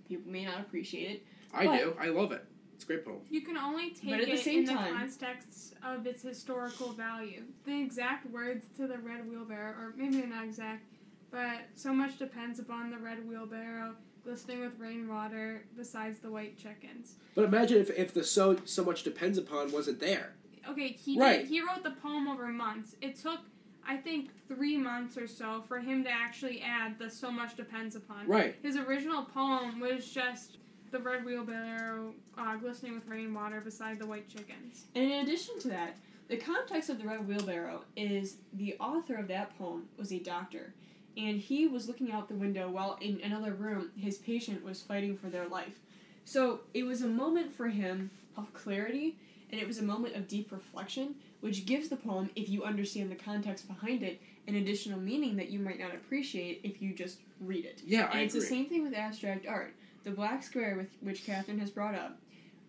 People 0.08 0.32
may 0.32 0.46
not 0.46 0.62
appreciate 0.62 1.18
it. 1.18 1.26
I 1.54 1.66
do. 1.66 1.98
I 2.00 2.12
love 2.12 2.32
it. 2.32 2.46
It's 2.76 2.86
a 2.86 2.88
great 2.88 3.04
poem. 3.04 3.18
You 3.30 3.42
can 3.42 3.58
only 3.58 3.90
take 3.90 4.10
But 4.10 4.22
at 4.22 4.28
the 4.28 4.34
it 4.36 4.40
same 4.40 4.60
in 4.60 4.66
the 4.68 4.74
context 4.74 5.74
of 5.84 6.08
its 6.08 6.22
historical 6.22 6.94
value. 6.94 7.44
The 7.66 7.82
exact 7.82 8.32
words 8.32 8.68
to 8.78 8.88
the 8.88 8.98
red 8.98 9.30
wheelbarrow, 9.30 9.72
or 9.72 9.94
maybe 9.98 10.22
they're 10.22 10.28
not 10.28 10.46
exact, 10.46 10.86
but 11.30 11.58
so 11.76 11.94
much 11.94 12.18
depends 12.18 12.60
upon 12.60 12.90
the 12.90 13.00
red 13.00 13.28
wheelbarrow 13.28 13.96
glistening 14.24 14.62
with 14.62 14.80
rainwater 14.80 15.66
besides 15.76 16.20
the 16.20 16.32
white 16.32 16.58
chickens. 16.58 17.16
But 17.36 17.44
imagine 17.44 17.80
if, 17.80 17.90
if 17.90 18.14
the 18.14 18.24
so 18.24 18.56
so 18.64 18.86
much 18.86 19.04
depends 19.04 19.38
upon 19.38 19.74
wasn't 19.74 20.00
there. 20.00 20.36
Okay, 20.70 20.90
he 20.90 21.20
Right. 21.20 21.40
did, 21.40 21.48
he 21.48 21.62
wrote 21.62 21.84
the 21.84 21.92
poem 21.92 22.28
over 22.28 22.48
months. 22.48 22.96
It 23.02 23.16
took 23.16 23.40
I 23.88 23.98
think 23.98 24.30
three 24.48 24.78
months 24.78 25.18
or 25.18 25.26
so 25.26 25.64
for 25.68 25.80
him 25.80 26.04
to 26.04 26.12
actually 26.12 26.62
add 26.62 27.00
the 27.00 27.10
so 27.10 27.32
much 27.32 27.56
depends 27.56 27.96
upon. 27.96 28.28
Right. 28.28 28.56
His 28.62 28.76
original 28.78 29.24
poem 29.24 29.80
was 29.80 30.08
just 30.08 30.58
the 30.92 31.00
red 31.00 31.26
wheelbarrow 31.26 32.14
uh, 32.38 32.56
glistening 32.58 32.94
with 32.94 33.08
rainwater 33.08 33.62
beside 33.62 33.98
the 33.98 34.06
white 34.06 34.30
chickens. 34.30 34.86
And 34.94 35.06
in 35.06 35.24
addition 35.24 35.60
to 35.62 35.70
that, 35.70 35.98
the 36.28 36.38
context 36.38 36.90
of 36.92 37.00
the 37.00 37.08
red 37.08 37.28
wheelbarrow 37.28 37.84
is 37.96 38.38
the 38.54 38.76
author 38.80 39.16
of 39.16 39.28
that 39.30 39.58
poem 39.58 39.86
was 39.98 40.12
a 40.12 40.20
doctor, 40.20 40.76
and 41.18 41.38
he 41.40 41.66
was 41.68 41.88
looking 41.88 42.12
out 42.12 42.28
the 42.28 42.36
window 42.36 42.70
while 42.70 42.98
in 43.02 43.20
another 43.24 43.54
room 43.54 43.90
his 43.96 44.18
patient 44.20 44.64
was 44.64 44.82
fighting 44.84 45.18
for 45.18 45.30
their 45.30 45.48
life. 45.48 45.80
So 46.26 46.62
it 46.76 46.84
was 46.84 47.02
a 47.02 47.08
moment 47.08 47.52
for 47.54 47.70
him 47.70 48.12
of 48.40 48.54
clarity, 48.54 49.18
and 49.52 49.60
it 49.60 49.68
was 49.68 49.80
a 49.80 49.84
moment 49.84 50.16
of 50.16 50.28
deep 50.28 50.52
reflection, 50.52 51.16
which 51.42 51.66
gives 51.66 51.90
the 51.90 51.96
poem, 51.96 52.30
if 52.36 52.50
you 52.50 52.64
understand 52.64 53.12
the 53.12 53.16
context 53.16 53.68
behind 53.68 54.04
it, 54.04 54.22
an 54.48 54.56
additional 54.56 55.00
meaning 55.00 55.36
that 55.38 55.50
you 55.50 55.60
might 55.60 55.80
not 55.80 55.94
appreciate 55.94 56.62
if 56.64 56.82
you 56.82 56.94
just 56.94 57.20
read 57.40 57.66
it. 57.66 57.82
Yeah, 57.86 58.10
And 58.10 58.20
I 58.20 58.24
it's 58.24 58.34
agree. 58.34 58.44
the 58.44 58.50
same 58.50 58.66
thing 58.68 58.84
with 58.84 58.94
abstract 58.94 59.46
art. 59.48 59.74
The 60.04 60.12
black 60.12 60.44
square, 60.44 60.76
with 60.76 60.88
which 61.02 61.26
Catherine 61.26 61.60
has 61.60 61.70
brought 61.72 61.96
up, 61.96 62.18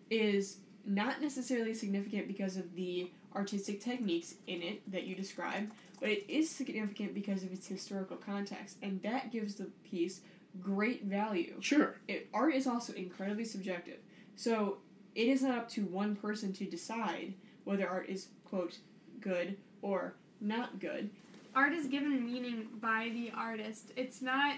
is 0.09 0.57
not 0.85 1.21
necessarily 1.21 1.73
significant 1.73 2.27
because 2.27 2.57
of 2.57 2.75
the 2.75 3.09
artistic 3.35 3.79
techniques 3.81 4.35
in 4.47 4.61
it 4.61 4.91
that 4.91 5.03
you 5.05 5.15
described, 5.15 5.71
but 5.99 6.09
it 6.09 6.25
is 6.27 6.49
significant 6.49 7.13
because 7.13 7.43
of 7.43 7.51
its 7.53 7.67
historical 7.67 8.17
context, 8.17 8.77
and 8.81 9.01
that 9.03 9.31
gives 9.31 9.55
the 9.55 9.65
piece 9.89 10.21
great 10.61 11.05
value. 11.05 11.55
Sure. 11.61 11.95
It, 12.07 12.27
art 12.33 12.53
is 12.53 12.67
also 12.67 12.93
incredibly 12.93 13.45
subjective, 13.45 13.99
so 14.35 14.79
it 15.15 15.27
is 15.27 15.41
not 15.41 15.57
up 15.57 15.69
to 15.69 15.81
one 15.85 16.15
person 16.15 16.53
to 16.53 16.65
decide 16.65 17.33
whether 17.63 17.87
art 17.87 18.09
is 18.09 18.27
quote 18.45 18.77
good 19.19 19.57
or 19.81 20.15
not 20.39 20.79
good. 20.79 21.09
art 21.55 21.73
is 21.73 21.87
given 21.87 22.25
meaning 22.25 22.67
by 22.79 23.09
the 23.13 23.31
artist. 23.35 23.91
It's 23.95 24.21
not 24.21 24.55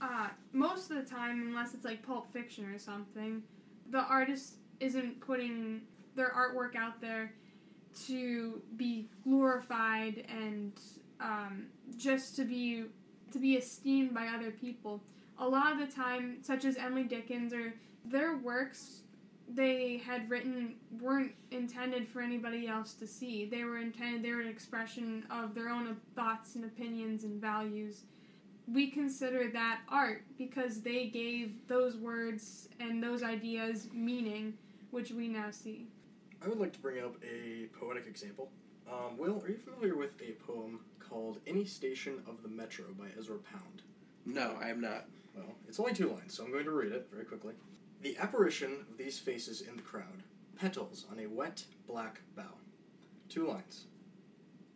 uh, 0.00 0.28
most 0.52 0.90
of 0.90 0.96
the 0.96 1.02
time, 1.02 1.46
unless 1.48 1.74
it's 1.74 1.84
like 1.84 2.02
Pulp 2.02 2.32
Fiction 2.32 2.66
or 2.66 2.78
something, 2.78 3.42
the 3.90 4.00
artist 4.00 4.56
isn't 4.80 5.20
putting 5.20 5.82
their 6.14 6.30
artwork 6.30 6.76
out 6.76 7.00
there 7.00 7.32
to 8.06 8.60
be 8.76 9.08
glorified 9.24 10.26
and 10.28 10.72
um, 11.20 11.66
just 11.96 12.36
to 12.36 12.44
be 12.44 12.84
to 13.32 13.38
be 13.38 13.54
esteemed 13.54 14.14
by 14.14 14.26
other 14.28 14.50
people. 14.50 15.02
A 15.38 15.48
lot 15.48 15.72
of 15.72 15.78
the 15.78 15.92
time, 15.94 16.38
such 16.42 16.64
as 16.64 16.76
Emily 16.76 17.04
Dickinson 17.04 17.58
or 17.58 17.74
their 18.04 18.36
works 18.36 19.02
they 19.48 19.98
had 20.04 20.28
written 20.28 20.74
weren't 21.00 21.32
intended 21.50 22.08
for 22.08 22.20
anybody 22.20 22.66
else 22.66 22.94
to 22.94 23.06
see. 23.06 23.44
They 23.44 23.64
were 23.64 23.78
intended, 23.78 24.22
they 24.22 24.32
were 24.32 24.40
an 24.40 24.48
expression 24.48 25.24
of 25.30 25.54
their 25.54 25.68
own 25.68 25.96
thoughts 26.14 26.56
and 26.56 26.64
opinions 26.64 27.24
and 27.24 27.40
values. 27.40 28.02
We 28.66 28.90
consider 28.90 29.48
that 29.52 29.80
art 29.88 30.24
because 30.36 30.80
they 30.80 31.06
gave 31.06 31.54
those 31.68 31.96
words 31.96 32.68
and 32.80 33.00
those 33.00 33.22
ideas 33.22 33.88
meaning, 33.92 34.54
which 34.90 35.12
we 35.12 35.28
now 35.28 35.50
see. 35.52 35.86
I 36.44 36.48
would 36.48 36.58
like 36.58 36.72
to 36.72 36.80
bring 36.80 37.02
up 37.02 37.14
a 37.24 37.66
poetic 37.78 38.06
example. 38.06 38.50
Um, 38.90 39.16
Will, 39.16 39.40
are 39.42 39.48
you 39.48 39.56
familiar 39.56 39.96
with 39.96 40.20
a 40.20 40.32
poem 40.44 40.80
called 40.98 41.38
In 41.46 41.58
a 41.58 41.64
Station 41.64 42.22
of 42.28 42.42
the 42.42 42.48
Metro 42.48 42.86
by 42.98 43.06
Ezra 43.18 43.38
Pound? 43.38 43.82
No, 44.24 44.56
I 44.60 44.68
am 44.68 44.80
not. 44.80 45.06
Well, 45.34 45.54
it's 45.68 45.78
only 45.78 45.92
two 45.92 46.10
lines, 46.10 46.34
so 46.34 46.44
I'm 46.44 46.50
going 46.50 46.64
to 46.64 46.70
read 46.70 46.92
it 46.92 47.08
very 47.12 47.24
quickly. 47.24 47.54
The 48.02 48.16
apparition 48.18 48.84
of 48.90 48.98
these 48.98 49.18
faces 49.18 49.62
in 49.62 49.76
the 49.76 49.82
crowd, 49.82 50.22
petals 50.56 51.06
on 51.10 51.18
a 51.18 51.26
wet, 51.26 51.64
black 51.86 52.20
bough. 52.36 52.58
Two 53.28 53.46
lines. 53.46 53.86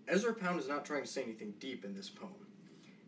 Ezra 0.09 0.35
Pound 0.35 0.59
is 0.59 0.69
not 0.69 0.85
trying 0.85 1.03
to 1.03 1.09
say 1.09 1.23
anything 1.23 1.55
deep 1.61 1.85
in 1.85 1.95
this 1.95 2.11
poem. 2.11 2.47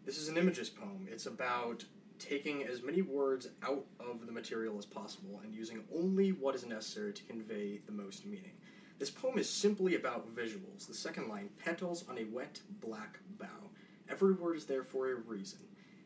This 0.04 0.18
is 0.18 0.28
an 0.28 0.36
imagist 0.36 0.76
poem. 0.76 1.08
It's 1.10 1.26
about 1.26 1.84
taking 2.18 2.64
as 2.64 2.82
many 2.82 3.02
words 3.02 3.48
out 3.62 3.84
of 3.98 4.26
the 4.26 4.32
material 4.32 4.78
as 4.78 4.86
possible 4.86 5.40
and 5.42 5.52
using 5.52 5.82
only 5.92 6.30
what 6.30 6.54
is 6.54 6.64
necessary 6.64 7.12
to 7.12 7.24
convey 7.24 7.80
the 7.86 7.92
most 7.92 8.24
meaning. 8.24 8.52
This 8.98 9.10
poem 9.10 9.38
is 9.38 9.50
simply 9.50 9.96
about 9.96 10.32
visuals. 10.34 10.86
The 10.86 10.94
second 10.94 11.28
line, 11.28 11.48
petals 11.58 12.04
on 12.08 12.18
a 12.18 12.24
wet, 12.24 12.60
black 12.80 13.18
bough. 13.38 13.70
Every 14.08 14.34
word 14.34 14.56
is 14.56 14.66
there 14.66 14.84
for 14.84 15.10
a 15.10 15.16
reason. 15.16 15.58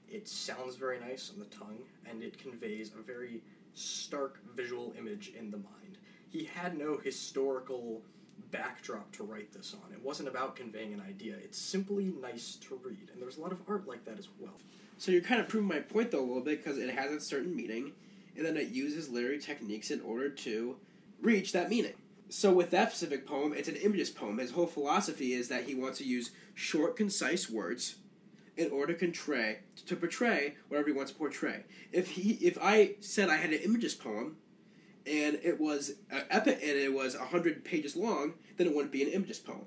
It 0.09 0.29
sounds 0.29 0.77
very 0.77 0.99
nice 1.01 1.31
on 1.31 1.39
the 1.39 1.47
tongue, 1.47 1.81
and 2.09 2.23
it 2.23 2.39
conveys 2.39 2.93
a 2.95 3.03
very 3.03 3.43
stark 3.77 4.39
visual 4.55 4.95
image 4.99 5.33
in 5.39 5.51
the 5.51 5.59
mind. 5.59 5.99
He 6.29 6.45
had 6.45 6.77
no 6.77 6.99
historical 6.99 8.03
backdrop 8.51 9.13
to 9.13 9.23
write 9.23 9.53
this 9.53 9.75
on. 9.75 9.93
It 9.93 10.03
wasn't 10.03 10.29
about 10.29 10.57
conveying 10.57 10.93
an 10.93 11.03
idea. 11.07 11.35
It's 11.37 11.59
simply 11.59 12.13
nice 12.21 12.57
to 12.69 12.81
read, 12.83 13.11
and 13.13 13.21
there's 13.21 13.37
a 13.37 13.41
lot 13.41 13.53
of 13.53 13.61
art 13.69 13.87
like 13.87 14.05
that 14.05 14.19
as 14.19 14.29
well. 14.39 14.55
So 14.99 15.13
you're 15.13 15.21
kind 15.21 15.41
of 15.41 15.49
proving 15.49 15.69
my 15.69 15.81
point 15.81 16.11
though 16.11 16.21
a 16.21 16.27
little 16.27 16.43
bit 16.43 16.65
because 16.65 16.79
it 16.79 16.91
has 16.91 17.13
a 17.13 17.21
certain 17.21 17.55
meaning, 17.55 17.93
and 18.37 18.45
then 18.45 18.57
it 18.57 18.69
uses 18.69 19.09
literary 19.09 19.39
techniques 19.39 19.91
in 19.91 20.01
order 20.01 20.29
to 20.29 20.77
reach 21.21 21.53
that 21.53 21.69
meaning. 21.69 21.95
So 22.29 22.53
with 22.53 22.71
that 22.71 22.91
specific 22.91 23.27
poem, 23.27 23.53
it's 23.53 23.69
an 23.69 23.77
imagist 23.77 24.17
poem. 24.17 24.39
His 24.39 24.51
whole 24.53 24.67
philosophy 24.67 25.33
is 25.33 25.49
that 25.49 25.65
he 25.65 25.75
wants 25.75 25.99
to 25.99 26.05
use 26.05 26.33
short, 26.55 26.97
concise 26.97 27.49
words 27.49 27.97
in 28.57 28.71
order 28.71 28.95
to 28.95 29.07
portray 29.07 29.59
to 29.87 29.97
portray 29.97 30.55
whatever 30.69 30.89
he 30.89 30.95
wants 30.95 31.13
to 31.13 31.19
portray. 31.19 31.65
If 31.93 32.13
he 32.13 32.33
if 32.35 32.59
I 32.61 32.95
said 33.01 33.29
I 33.29 33.37
had 33.37 33.51
an 33.51 33.61
imagist 33.61 34.03
poem 34.03 34.37
and 35.07 35.39
it 35.43 35.61
was 35.61 35.93
uh, 36.13 36.21
epic 36.31 36.59
and 36.63 36.79
it 36.79 36.93
was 36.93 37.15
hundred 37.15 37.65
pages 37.65 37.97
long, 37.97 38.35
then 38.57 38.67
it 38.67 38.75
wouldn't 38.75 38.93
be 38.93 39.03
an 39.03 39.11
imagist 39.11 39.47
poem. 39.47 39.67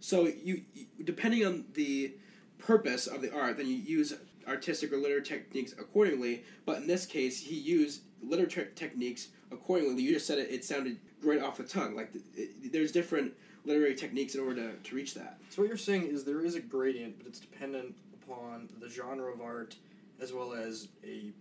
So 0.00 0.26
you, 0.26 0.62
you 0.74 0.86
depending 1.04 1.44
on 1.44 1.66
the 1.74 2.14
purpose 2.58 3.06
of 3.06 3.22
the 3.22 3.32
art, 3.34 3.56
then 3.56 3.66
you 3.66 3.76
use 3.76 4.14
artistic 4.46 4.92
or 4.92 4.96
literary 4.96 5.22
techniques 5.22 5.72
accordingly. 5.72 6.44
But 6.64 6.78
in 6.78 6.86
this 6.86 7.06
case, 7.06 7.40
he 7.40 7.56
used 7.56 8.02
literary 8.22 8.70
techniques 8.74 9.28
accordingly. 9.50 10.02
You 10.02 10.14
just 10.14 10.26
said 10.26 10.38
it; 10.38 10.50
it 10.50 10.64
sounded 10.64 10.98
right 11.22 11.42
off 11.42 11.58
the 11.58 11.64
tongue. 11.64 11.94
Like 11.94 12.12
it, 12.34 12.72
there's 12.72 12.92
different 12.92 13.34
literary 13.64 13.94
techniques 13.94 14.34
in 14.34 14.40
order 14.40 14.72
to, 14.72 14.76
to 14.76 14.94
reach 14.94 15.14
that. 15.14 15.38
So 15.50 15.62
what 15.62 15.68
you're 15.68 15.76
saying 15.76 16.08
is 16.08 16.24
there 16.24 16.44
is 16.44 16.54
a 16.54 16.60
gradient, 16.60 17.18
but 17.18 17.26
it's 17.26 17.40
dependent 17.40 17.94
upon 18.22 18.68
the 18.80 18.88
genre 18.88 19.32
of 19.32 19.40
art 19.40 19.76
as 20.20 20.32
well 20.32 20.52
as 20.52 20.88
a 21.04 21.32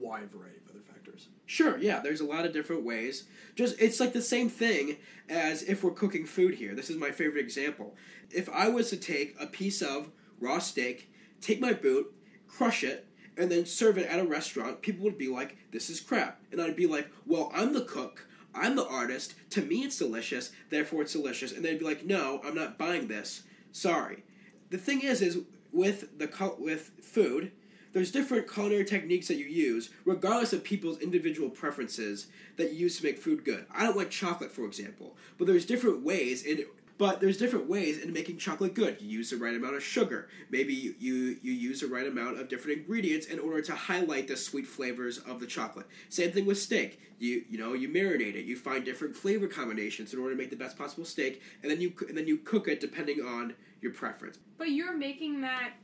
wide 0.00 0.30
variety 0.30 0.58
of 0.64 0.70
other 0.70 0.80
factors. 0.80 1.28
Sure, 1.46 1.78
yeah, 1.78 2.00
there's 2.00 2.20
a 2.20 2.24
lot 2.24 2.44
of 2.44 2.52
different 2.52 2.84
ways. 2.84 3.24
Just 3.54 3.80
it's 3.80 4.00
like 4.00 4.12
the 4.12 4.22
same 4.22 4.48
thing 4.48 4.96
as 5.28 5.62
if 5.62 5.84
we're 5.84 5.92
cooking 5.92 6.26
food 6.26 6.54
here. 6.54 6.74
This 6.74 6.90
is 6.90 6.96
my 6.96 7.10
favorite 7.10 7.40
example. 7.40 7.94
If 8.30 8.48
I 8.48 8.68
was 8.68 8.90
to 8.90 8.96
take 8.96 9.36
a 9.38 9.46
piece 9.46 9.82
of 9.82 10.10
raw 10.40 10.58
steak, 10.58 11.10
take 11.40 11.60
my 11.60 11.72
boot, 11.72 12.12
crush 12.48 12.82
it, 12.82 13.06
and 13.36 13.50
then 13.50 13.66
serve 13.66 13.98
it 13.98 14.06
at 14.06 14.18
a 14.18 14.24
restaurant, 14.24 14.82
people 14.82 15.04
would 15.04 15.18
be 15.18 15.28
like, 15.28 15.56
"This 15.70 15.90
is 15.90 16.00
crap." 16.00 16.40
And 16.50 16.60
I'd 16.60 16.76
be 16.76 16.86
like, 16.86 17.08
"Well, 17.26 17.50
I'm 17.54 17.72
the 17.72 17.84
cook. 17.84 18.26
I'm 18.54 18.76
the 18.76 18.86
artist. 18.86 19.34
To 19.50 19.62
me, 19.62 19.84
it's 19.84 19.98
delicious. 19.98 20.50
Therefore, 20.70 21.02
it's 21.02 21.12
delicious." 21.12 21.52
And 21.52 21.64
they'd 21.64 21.78
be 21.78 21.84
like, 21.84 22.04
"No, 22.04 22.40
I'm 22.44 22.54
not 22.54 22.78
buying 22.78 23.08
this. 23.08 23.42
Sorry." 23.72 24.24
The 24.70 24.78
thing 24.78 25.02
is, 25.02 25.20
is 25.20 25.38
with 25.72 26.18
the 26.18 26.54
with 26.58 26.92
food, 27.00 27.52
there's 27.92 28.10
different 28.10 28.52
culinary 28.52 28.84
techniques 28.84 29.28
that 29.28 29.36
you 29.36 29.46
use, 29.46 29.90
regardless 30.04 30.52
of 30.52 30.64
people's 30.64 30.98
individual 30.98 31.48
preferences 31.48 32.26
that 32.56 32.72
you 32.72 32.80
use 32.80 32.98
to 32.98 33.04
make 33.04 33.18
food 33.18 33.44
good. 33.44 33.66
I 33.70 33.84
don't 33.84 33.96
like 33.96 34.10
chocolate, 34.10 34.50
for 34.50 34.64
example, 34.64 35.16
but 35.38 35.46
there's 35.46 35.64
different 35.64 36.02
ways 36.02 36.42
in 36.42 36.64
but 36.96 37.20
there's 37.20 37.38
different 37.38 37.68
ways 37.68 37.98
in 37.98 38.12
making 38.12 38.38
chocolate 38.38 38.74
good. 38.74 38.98
You 39.00 39.08
use 39.08 39.30
the 39.30 39.36
right 39.36 39.54
amount 39.54 39.74
of 39.74 39.82
sugar. 39.82 40.28
Maybe 40.50 40.74
you, 40.74 40.94
you, 41.00 41.52
use 41.52 41.80
the 41.80 41.86
right 41.88 42.06
amount 42.06 42.40
of 42.40 42.48
different 42.48 42.78
ingredients 42.78 43.26
in 43.26 43.38
order 43.38 43.62
to 43.62 43.74
highlight 43.74 44.28
the 44.28 44.36
sweet 44.36 44.66
flavors 44.66 45.18
of 45.18 45.40
the 45.40 45.46
chocolate. 45.46 45.86
Same 46.08 46.30
thing 46.30 46.46
with 46.46 46.58
steak. 46.58 47.00
You 47.18 47.44
you 47.48 47.58
know 47.58 47.74
you 47.74 47.88
marinate 47.88 48.34
it. 48.34 48.44
You 48.44 48.56
find 48.56 48.84
different 48.84 49.16
flavor 49.16 49.46
combinations 49.46 50.12
in 50.12 50.18
order 50.18 50.34
to 50.34 50.38
make 50.38 50.50
the 50.50 50.56
best 50.56 50.76
possible 50.76 51.04
steak, 51.04 51.40
and 51.62 51.70
then 51.70 51.80
you 51.80 51.92
and 52.08 52.18
then 52.18 52.26
you 52.26 52.38
cook 52.38 52.66
it 52.66 52.80
depending 52.80 53.20
on 53.20 53.54
your 53.80 53.92
preference. 53.92 54.38
But 54.58 54.70
you're 54.70 54.96
making 54.96 55.40
that 55.42 55.74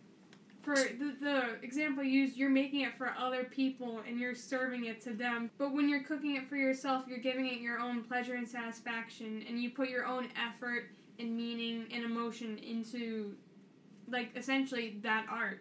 for 0.71 0.83
the, 0.83 1.15
the 1.21 1.63
example 1.63 2.05
used, 2.05 2.37
you're 2.37 2.51
making 2.51 2.83
it 2.83 2.97
for 2.97 3.13
other 3.19 3.45
people 3.45 4.01
and 4.07 4.19
you're 4.19 4.35
serving 4.35 4.85
it 4.87 5.01
to 5.03 5.13
them. 5.13 5.51
But 5.59 5.73
when 5.73 5.89
you're 5.89 6.03
cooking 6.03 6.37
it 6.37 6.49
for 6.49 6.57
yourself, 6.57 7.05
you're 7.09 7.19
giving 7.19 7.47
it 7.47 7.61
your 7.61 7.79
own 7.79 8.03
pleasure 8.05 8.35
and 8.35 8.49
satisfaction, 8.49 9.45
and 9.49 9.61
you 9.61 9.71
put 9.71 9.89
your 9.89 10.07
own 10.07 10.29
effort 10.37 10.91
and 11.19 11.37
meaning 11.37 11.87
and 11.93 12.05
emotion 12.05 12.59
into, 12.59 13.35
like, 14.09 14.31
essentially 14.37 14.99
that 15.03 15.27
art. 15.31 15.61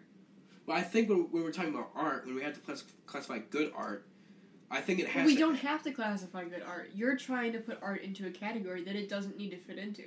Well, 0.66 0.76
I 0.76 0.82
think 0.82 1.08
when, 1.08 1.28
when 1.30 1.42
we're 1.42 1.52
talking 1.52 1.74
about 1.74 1.90
art, 1.94 2.26
when 2.26 2.34
we 2.34 2.42
have 2.42 2.54
to 2.54 2.60
class- 2.60 2.84
classify 3.06 3.38
good 3.38 3.72
art, 3.74 4.06
I 4.70 4.80
think 4.80 5.00
it 5.00 5.08
has. 5.08 5.26
We 5.26 5.34
to, 5.34 5.40
don't 5.40 5.56
have 5.56 5.82
to 5.82 5.90
classify 5.90 6.44
good 6.44 6.62
art. 6.62 6.92
You're 6.94 7.16
trying 7.16 7.52
to 7.54 7.58
put 7.58 7.78
art 7.82 8.02
into 8.02 8.28
a 8.28 8.30
category 8.30 8.84
that 8.84 8.94
it 8.94 9.08
doesn't 9.08 9.36
need 9.36 9.50
to 9.50 9.56
fit 9.56 9.78
into. 9.78 10.04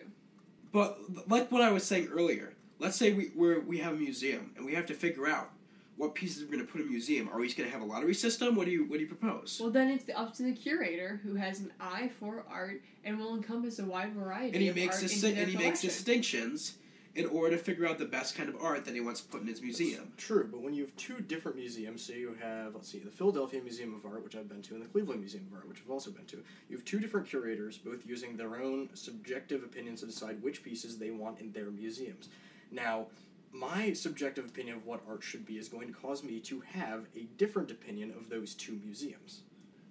But 0.71 0.97
like 1.27 1.51
what 1.51 1.61
I 1.61 1.71
was 1.71 1.83
saying 1.83 2.07
earlier, 2.07 2.53
let's 2.83 2.97
say 2.97 3.13
we 3.13 3.31
we 3.35 3.57
we 3.59 3.77
have 3.79 3.93
a 3.93 3.97
museum 3.97 4.51
and 4.55 4.65
we 4.65 4.75
have 4.75 4.85
to 4.85 4.93
figure 4.93 5.27
out 5.27 5.49
what 5.95 6.13
pieces 6.15 6.43
we're 6.43 6.51
going 6.51 6.65
to 6.65 6.71
put 6.71 6.81
in 6.81 6.87
a 6.87 6.89
museum. 6.89 7.29
Are 7.29 7.39
we 7.39 7.45
just 7.45 7.57
going 7.57 7.69
to 7.69 7.73
have 7.73 7.83
a 7.83 7.85
lottery 7.85 8.13
system? 8.13 8.55
What 8.55 8.65
do 8.65 8.71
you 8.71 8.83
what 8.85 8.95
do 8.95 9.01
you 9.01 9.07
propose? 9.07 9.57
Well, 9.59 9.71
then 9.71 9.89
it's 9.89 10.05
up 10.15 10.35
to 10.35 10.43
the 10.43 10.53
curator 10.53 11.21
who 11.23 11.35
has 11.35 11.61
an 11.61 11.71
eye 11.79 12.11
for 12.19 12.43
art 12.49 12.81
and 13.03 13.17
will 13.17 13.35
encompass 13.35 13.79
a 13.79 13.85
wide 13.85 14.13
variety 14.13 14.53
and 14.53 14.61
he 14.61 14.67
of 14.67 14.75
makes 14.75 15.01
art 15.01 15.09
dis- 15.09 15.23
and 15.23 15.49
he 15.49 15.57
makes 15.57 15.81
distinctions 15.81 16.77
in 17.15 17.27
order 17.27 17.55
to 17.55 17.63
figure 17.63 17.85
out 17.87 17.99
the 17.99 18.05
best 18.05 18.35
kind 18.35 18.49
of 18.49 18.55
art 18.59 18.85
that 18.85 18.95
he 18.95 18.99
wants 18.99 19.21
to 19.21 19.27
put 19.27 19.41
in 19.41 19.47
his 19.47 19.61
museum. 19.61 20.11
True, 20.17 20.47
but 20.51 20.61
when 20.61 20.73
you 20.73 20.81
have 20.81 20.95
two 20.95 21.19
different 21.19 21.55
museums, 21.55 22.03
say 22.03 22.17
you 22.17 22.35
have, 22.41 22.73
let's 22.73 22.91
see, 22.91 22.97
the 22.97 23.11
Philadelphia 23.11 23.61
Museum 23.61 23.93
of 23.93 24.03
Art, 24.03 24.23
which 24.23 24.35
I've 24.35 24.49
been 24.49 24.63
to, 24.63 24.73
and 24.73 24.81
the 24.81 24.87
Cleveland 24.87 25.19
Museum 25.19 25.45
of 25.51 25.57
Art, 25.59 25.69
which 25.69 25.79
I've 25.85 25.91
also 25.91 26.09
been 26.09 26.25
to, 26.25 26.37
you 26.69 26.75
have 26.75 26.83
two 26.85 26.99
different 26.99 27.27
curators, 27.27 27.77
both 27.77 27.99
using 28.07 28.35
their 28.35 28.55
own 28.55 28.89
subjective 28.95 29.63
opinions 29.63 29.99
to 29.99 30.07
decide 30.07 30.41
which 30.41 30.63
pieces 30.63 30.97
they 30.97 31.11
want 31.11 31.39
in 31.39 31.51
their 31.51 31.69
museums. 31.69 32.29
Now, 32.73 33.07
my 33.51 33.93
subjective 33.93 34.45
opinion 34.45 34.77
of 34.77 34.85
what 34.85 35.01
art 35.07 35.23
should 35.23 35.45
be 35.45 35.57
is 35.57 35.69
going 35.69 35.87
to 35.87 35.93
cause 35.93 36.23
me 36.23 36.39
to 36.41 36.61
have 36.61 37.05
a 37.15 37.23
different 37.37 37.69
opinion 37.69 38.11
of 38.17 38.29
those 38.29 38.55
two 38.55 38.79
museums. 38.83 39.41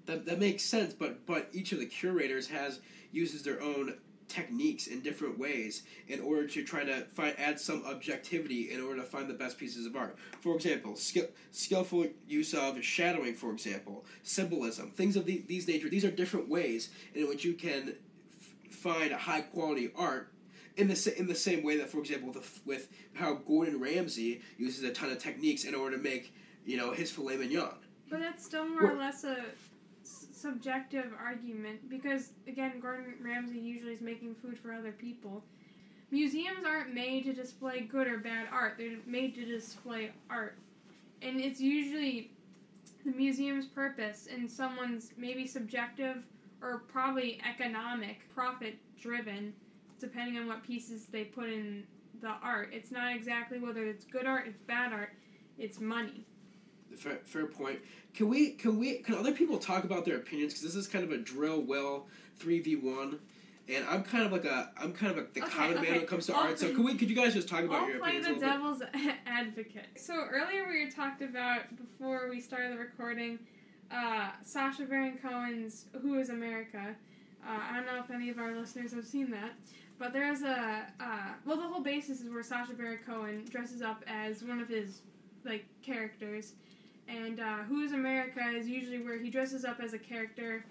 That 0.06 0.26
that 0.26 0.40
makes 0.40 0.64
sense, 0.64 0.92
but 0.92 1.24
but 1.26 1.48
each 1.52 1.70
of 1.72 1.78
the 1.78 1.86
curators 1.86 2.48
has 2.48 2.80
uses 3.12 3.44
their 3.44 3.62
own 3.62 3.94
techniques 4.32 4.86
in 4.86 5.00
different 5.00 5.38
ways 5.38 5.82
in 6.08 6.18
order 6.20 6.46
to 6.46 6.64
try 6.64 6.82
to 6.82 7.04
find 7.12 7.38
add 7.38 7.60
some 7.60 7.84
objectivity 7.84 8.72
in 8.72 8.80
order 8.80 9.00
to 9.00 9.06
find 9.06 9.28
the 9.28 9.34
best 9.34 9.58
pieces 9.58 9.86
of 9.86 9.94
art. 9.94 10.16
For 10.40 10.56
example, 10.56 10.96
skill, 10.96 11.26
skillful 11.50 12.06
use 12.26 12.54
of 12.54 12.82
shadowing, 12.82 13.34
for 13.34 13.52
example, 13.52 14.04
symbolism, 14.22 14.90
things 14.90 15.16
of 15.16 15.26
the, 15.26 15.44
these 15.46 15.68
nature. 15.68 15.88
These 15.88 16.04
are 16.04 16.10
different 16.10 16.48
ways 16.48 16.88
in 17.14 17.28
which 17.28 17.44
you 17.44 17.54
can 17.54 17.94
f- 18.40 18.74
find 18.74 19.12
high 19.12 19.42
quality 19.42 19.92
art. 19.94 20.32
In 20.76 20.88
the, 20.88 21.14
in 21.18 21.26
the 21.26 21.34
same 21.34 21.62
way 21.62 21.76
that, 21.76 21.90
for 21.90 21.98
example, 21.98 22.30
with, 22.32 22.60
with 22.64 22.88
how 23.12 23.34
Gordon 23.34 23.78
Ramsay 23.78 24.40
uses 24.56 24.82
a 24.84 24.92
ton 24.92 25.10
of 25.10 25.18
techniques 25.18 25.64
in 25.64 25.74
order 25.74 25.96
to 25.96 26.02
make, 26.02 26.34
you 26.64 26.78
know, 26.78 26.92
his 26.92 27.10
filet 27.10 27.36
mignon. 27.36 27.74
But 28.08 28.20
that's 28.20 28.44
still 28.44 28.66
more 28.66 28.90
or 28.92 28.96
less 28.96 29.24
a 29.24 29.36
s- 30.02 30.26
subjective 30.32 31.12
argument 31.22 31.90
because, 31.90 32.30
again, 32.46 32.80
Gordon 32.80 33.14
Ramsay 33.22 33.58
usually 33.58 33.92
is 33.92 34.00
making 34.00 34.34
food 34.36 34.58
for 34.58 34.72
other 34.72 34.92
people. 34.92 35.42
Museums 36.10 36.64
aren't 36.66 36.94
made 36.94 37.24
to 37.24 37.32
display 37.32 37.80
good 37.80 38.06
or 38.06 38.18
bad 38.18 38.46
art, 38.52 38.74
they're 38.78 38.98
made 39.06 39.34
to 39.34 39.44
display 39.44 40.10
art. 40.28 40.56
And 41.22 41.40
it's 41.40 41.60
usually 41.60 42.30
the 43.04 43.12
museum's 43.12 43.66
purpose 43.66 44.28
and 44.32 44.50
someone's 44.50 45.12
maybe 45.16 45.46
subjective 45.46 46.18
or 46.60 46.82
probably 46.88 47.40
economic, 47.48 48.18
profit 48.34 48.76
driven, 49.00 49.52
depending 50.02 50.36
on 50.38 50.46
what 50.46 50.62
pieces 50.62 51.06
they 51.06 51.24
put 51.24 51.48
in 51.48 51.84
the 52.20 52.28
art. 52.42 52.68
It's 52.72 52.90
not 52.90 53.14
exactly 53.16 53.58
whether 53.58 53.84
it's 53.86 54.04
good 54.04 54.26
art, 54.26 54.46
it's 54.46 54.58
bad 54.66 54.92
art. 54.92 55.10
it's 55.58 55.80
money. 55.80 56.26
Fair, 56.96 57.18
fair 57.24 57.46
point. 57.46 57.78
Can 58.14 58.28
we? 58.28 58.50
Can 58.50 58.78
we? 58.78 58.98
Can 58.98 59.14
other 59.14 59.32
people 59.32 59.56
talk 59.58 59.84
about 59.84 60.04
their 60.04 60.16
opinions? 60.16 60.52
Because 60.52 60.62
this 60.62 60.74
is 60.74 60.86
kind 60.86 61.04
of 61.04 61.10
a 61.10 61.16
drill 61.16 61.62
will 61.62 62.06
three 62.36 62.60
v 62.60 62.76
one, 62.76 63.18
and 63.66 63.82
I'm 63.88 64.02
kind 64.02 64.24
of 64.26 64.32
like 64.32 64.44
a 64.44 64.70
I'm 64.76 64.92
kind 64.92 65.10
of 65.12 65.16
like 65.16 65.32
the 65.32 65.40
Okay, 65.42 65.50
common 65.50 65.74
man 65.76 65.84
when 65.84 65.94
it 66.02 66.06
comes 66.06 66.26
to 66.26 66.34
I'll- 66.36 66.48
art. 66.48 66.58
So 66.58 66.68
can 66.74 66.84
we? 66.84 66.94
Could 66.96 67.08
you 67.08 67.16
guys 67.16 67.32
just 67.32 67.48
talk 67.48 67.64
about 67.64 67.84
I'll 67.84 67.88
your 67.88 67.98
play 67.98 68.18
opinions? 68.18 68.40
the 68.42 68.46
little 68.46 68.78
bit? 68.78 68.92
devil's 68.92 69.16
advocate. 69.26 69.86
So 69.96 70.14
earlier 70.30 70.68
we 70.68 70.90
talked 70.90 71.22
about 71.22 71.62
before 71.76 72.28
we 72.28 72.40
started 72.42 72.72
the 72.74 72.78
recording, 72.78 73.38
uh, 73.90 74.32
Sacha 74.42 74.84
Baron 74.84 75.16
Cohen's 75.22 75.86
"Who 76.02 76.18
Is 76.18 76.28
America." 76.28 76.94
Uh, 77.42 77.58
I 77.70 77.74
don't 77.74 77.86
know 77.86 78.00
if 78.04 78.10
any 78.10 78.28
of 78.28 78.38
our 78.38 78.54
listeners 78.54 78.92
have 78.92 79.06
seen 79.06 79.30
that, 79.30 79.52
but 79.98 80.12
there's 80.12 80.42
a 80.42 80.86
uh, 81.00 81.28
well, 81.44 81.56
the 81.56 81.68
whole 81.68 81.82
basis 81.82 82.20
is 82.20 82.30
where 82.30 82.42
Sacha 82.42 82.74
Baron 82.74 82.98
Cohen 83.06 83.44
dresses 83.50 83.82
up 83.82 84.02
as 84.06 84.42
one 84.42 84.60
of 84.60 84.68
his 84.68 85.00
like 85.44 85.64
characters, 85.82 86.52
and 87.08 87.40
uh, 87.40 87.58
"Who 87.68 87.82
Is 87.82 87.92
America" 87.92 88.40
is 88.48 88.68
usually 88.68 89.00
where 89.00 89.18
he 89.18 89.30
dresses 89.30 89.64
up 89.64 89.80
as 89.80 89.92
a 89.92 89.98
character, 89.98 90.64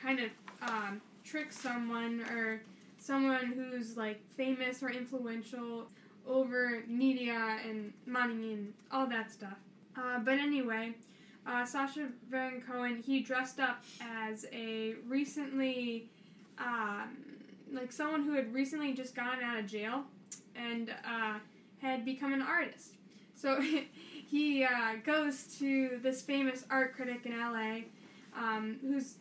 kind 0.00 0.20
of 0.20 0.30
um, 0.68 1.00
tricks 1.24 1.58
someone 1.58 2.20
or 2.30 2.62
someone 2.98 3.46
who's 3.46 3.96
like 3.96 4.20
famous 4.36 4.82
or 4.82 4.90
influential 4.90 5.86
over 6.26 6.84
media 6.86 7.58
and 7.66 7.92
money 8.06 8.52
and 8.52 8.72
all 8.90 9.06
that 9.06 9.32
stuff. 9.32 9.56
Uh, 9.96 10.18
but 10.20 10.34
anyway, 10.34 10.94
uh, 11.46 11.64
Sacha 11.64 12.08
Baron 12.30 12.62
Cohen 12.62 13.02
he 13.04 13.20
dressed 13.20 13.60
up 13.60 13.82
as 14.00 14.46
a 14.52 14.94
recently, 15.08 16.08
um, 16.58 17.16
like 17.72 17.92
someone 17.92 18.24
who 18.24 18.34
had 18.34 18.52
recently 18.52 18.92
just 18.92 19.14
gotten 19.14 19.42
out 19.42 19.58
of 19.58 19.66
jail 19.66 20.04
and 20.54 20.90
uh, 20.90 21.38
had 21.80 22.04
become 22.04 22.32
an 22.32 22.42
artist. 22.42 22.94
So 23.34 23.60
he 24.30 24.64
uh, 24.64 24.94
goes 25.04 25.44
to 25.58 25.98
this 26.02 26.22
famous 26.22 26.64
art 26.70 26.94
critic 26.94 27.26
in 27.26 27.38
LA, 27.38 27.80
um, 28.36 28.78
who's 28.80 29.16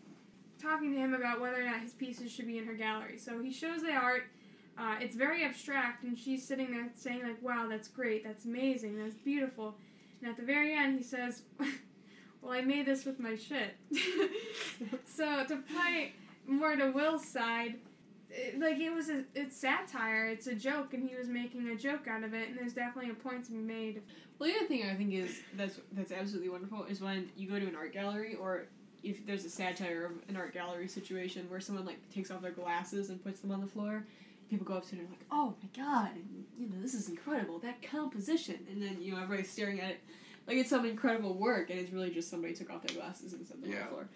talking 0.61 0.93
to 0.93 0.99
him 0.99 1.13
about 1.13 1.41
whether 1.41 1.61
or 1.61 1.65
not 1.65 1.81
his 1.81 1.93
pieces 1.93 2.31
should 2.31 2.47
be 2.47 2.57
in 2.57 2.65
her 2.65 2.73
gallery. 2.73 3.17
So 3.17 3.41
he 3.41 3.51
shows 3.51 3.81
the 3.81 3.93
art. 3.93 4.23
Uh, 4.77 4.95
it's 4.99 5.15
very 5.15 5.43
abstract, 5.43 6.03
and 6.03 6.17
she's 6.17 6.47
sitting 6.47 6.71
there 6.71 6.87
saying 6.95 7.23
like, 7.23 7.41
"Wow, 7.41 7.67
that's 7.69 7.87
great. 7.87 8.23
That's 8.23 8.45
amazing. 8.45 8.97
That's 8.97 9.15
beautiful." 9.15 9.75
And 10.21 10.29
at 10.29 10.37
the 10.37 10.43
very 10.43 10.75
end, 10.75 10.97
he 10.97 11.03
says, 11.03 11.41
"Well, 12.41 12.53
I 12.53 12.61
made 12.61 12.85
this 12.85 13.05
with 13.05 13.19
my 13.19 13.35
shit." 13.35 13.75
so 15.05 15.45
to 15.45 15.57
play 15.57 16.13
more 16.47 16.75
to 16.75 16.91
Will's 16.91 17.27
side, 17.27 17.75
it, 18.33 18.59
like 18.59 18.79
it 18.79 18.93
was 18.93 19.09
a 19.09 19.23
it's 19.35 19.55
satire. 19.55 20.27
It's 20.27 20.47
a 20.47 20.55
joke, 20.55 20.93
and 20.93 21.07
he 21.07 21.15
was 21.15 21.27
making 21.27 21.67
a 21.69 21.75
joke 21.75 22.07
out 22.07 22.23
of 22.23 22.33
it. 22.33 22.49
And 22.49 22.57
there's 22.57 22.73
definitely 22.73 23.11
a 23.11 23.15
point 23.15 23.45
to 23.45 23.51
be 23.51 23.57
made. 23.57 24.01
Well, 24.39 24.49
the 24.49 24.55
other 24.55 24.67
thing 24.67 24.83
I 24.89 24.95
think 24.95 25.13
is 25.13 25.41
that's 25.55 25.79
that's 25.93 26.11
absolutely 26.11 26.49
wonderful 26.49 26.85
is 26.85 27.01
when 27.01 27.29
you 27.35 27.49
go 27.49 27.59
to 27.59 27.67
an 27.67 27.75
art 27.75 27.93
gallery 27.93 28.35
or 28.35 28.65
if 29.03 29.25
there's 29.25 29.45
a 29.45 29.49
satire 29.49 30.05
of 30.05 30.11
an 30.29 30.37
art 30.37 30.53
gallery 30.53 30.87
situation 30.87 31.49
where 31.49 31.59
someone 31.59 31.85
like 31.85 31.97
takes 32.13 32.29
off 32.31 32.41
their 32.41 32.51
glasses 32.51 33.09
and 33.09 33.23
puts 33.23 33.39
them 33.39 33.51
on 33.51 33.61
the 33.61 33.67
floor, 33.67 34.05
people 34.49 34.65
go 34.65 34.75
up 34.75 34.87
to 34.87 34.95
it 34.95 34.99
and 34.99 35.07
are 35.07 35.11
like, 35.11 35.25
"Oh 35.31 35.55
my 35.61 35.83
god, 35.83 36.11
and, 36.15 36.45
you 36.57 36.67
know 36.67 36.81
this 36.81 36.93
is 36.93 37.09
incredible. 37.09 37.59
That 37.59 37.81
composition," 37.81 38.59
and 38.71 38.81
then 38.81 38.97
you 39.01 39.11
know 39.11 39.21
everybody's 39.21 39.51
staring 39.51 39.79
at 39.79 39.91
it 39.91 40.01
like 40.47 40.57
it's 40.57 40.69
some 40.69 40.85
incredible 40.85 41.33
work, 41.33 41.69
and 41.69 41.79
it's 41.79 41.91
really 41.91 42.09
just 42.09 42.29
somebody 42.29 42.53
took 42.53 42.69
off 42.69 42.85
their 42.85 42.95
glasses 42.95 43.33
and 43.33 43.45
set 43.45 43.61
them 43.61 43.71
on 43.71 43.77
the 43.77 43.85
floor. 43.85 44.09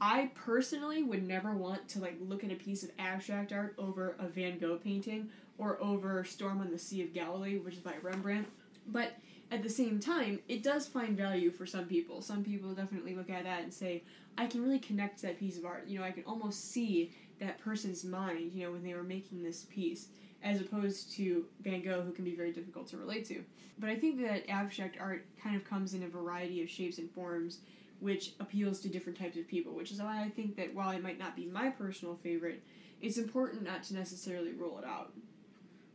I 0.00 0.30
personally 0.34 1.02
would 1.02 1.26
never 1.26 1.52
want 1.52 1.88
to 1.88 1.98
like 1.98 2.16
look 2.20 2.44
at 2.44 2.52
a 2.52 2.56
piece 2.56 2.82
of 2.82 2.90
abstract 2.98 3.52
art 3.52 3.74
over 3.78 4.14
a 4.18 4.28
Van 4.28 4.58
Gogh 4.58 4.76
painting 4.76 5.30
or 5.58 5.82
over 5.82 6.24
Storm 6.24 6.60
on 6.60 6.70
the 6.70 6.78
Sea 6.78 7.02
of 7.02 7.12
Galilee, 7.12 7.58
which 7.58 7.74
is 7.74 7.80
by 7.80 7.94
Rembrandt. 8.00 8.46
But 8.86 9.12
at 9.50 9.62
the 9.62 9.70
same 9.70 9.98
time, 9.98 10.40
it 10.48 10.62
does 10.62 10.86
find 10.86 11.16
value 11.16 11.50
for 11.50 11.66
some 11.66 11.86
people. 11.86 12.22
Some 12.22 12.44
people 12.44 12.74
definitely 12.74 13.14
look 13.14 13.30
at 13.30 13.44
that 13.44 13.62
and 13.62 13.74
say, 13.74 14.04
I 14.36 14.46
can 14.46 14.62
really 14.62 14.78
connect 14.78 15.18
to 15.20 15.26
that 15.26 15.38
piece 15.38 15.58
of 15.58 15.64
art. 15.64 15.84
You 15.88 15.98
know, 15.98 16.04
I 16.04 16.12
can 16.12 16.24
almost 16.24 16.70
see 16.70 17.12
that 17.40 17.58
person's 17.58 18.04
mind, 18.04 18.52
you 18.52 18.64
know, 18.64 18.72
when 18.72 18.84
they 18.84 18.94
were 18.94 19.02
making 19.02 19.42
this 19.42 19.64
piece, 19.64 20.08
as 20.42 20.60
opposed 20.60 21.12
to 21.16 21.46
Van 21.60 21.82
Gogh, 21.82 22.02
who 22.02 22.12
can 22.12 22.24
be 22.24 22.36
very 22.36 22.52
difficult 22.52 22.88
to 22.88 22.98
relate 22.98 23.24
to. 23.26 23.42
But 23.78 23.90
I 23.90 23.96
think 23.96 24.20
that 24.22 24.48
abstract 24.50 24.98
art 25.00 25.24
kind 25.42 25.56
of 25.56 25.64
comes 25.64 25.94
in 25.94 26.02
a 26.02 26.08
variety 26.08 26.62
of 26.62 26.70
shapes 26.70 26.98
and 26.98 27.10
forms, 27.10 27.58
which 28.00 28.32
appeals 28.40 28.80
to 28.80 28.88
different 28.88 29.18
types 29.18 29.36
of 29.36 29.48
people, 29.48 29.72
which 29.72 29.90
is 29.90 30.00
why 30.00 30.22
I 30.22 30.28
think 30.28 30.56
that 30.56 30.74
while 30.74 30.90
it 30.90 31.02
might 31.02 31.18
not 31.18 31.34
be 31.36 31.46
my 31.46 31.70
personal 31.70 32.16
favorite, 32.22 32.62
it's 33.00 33.18
important 33.18 33.64
not 33.64 33.82
to 33.84 33.94
necessarily 33.94 34.52
rule 34.52 34.78
it 34.78 34.84
out. 34.84 35.12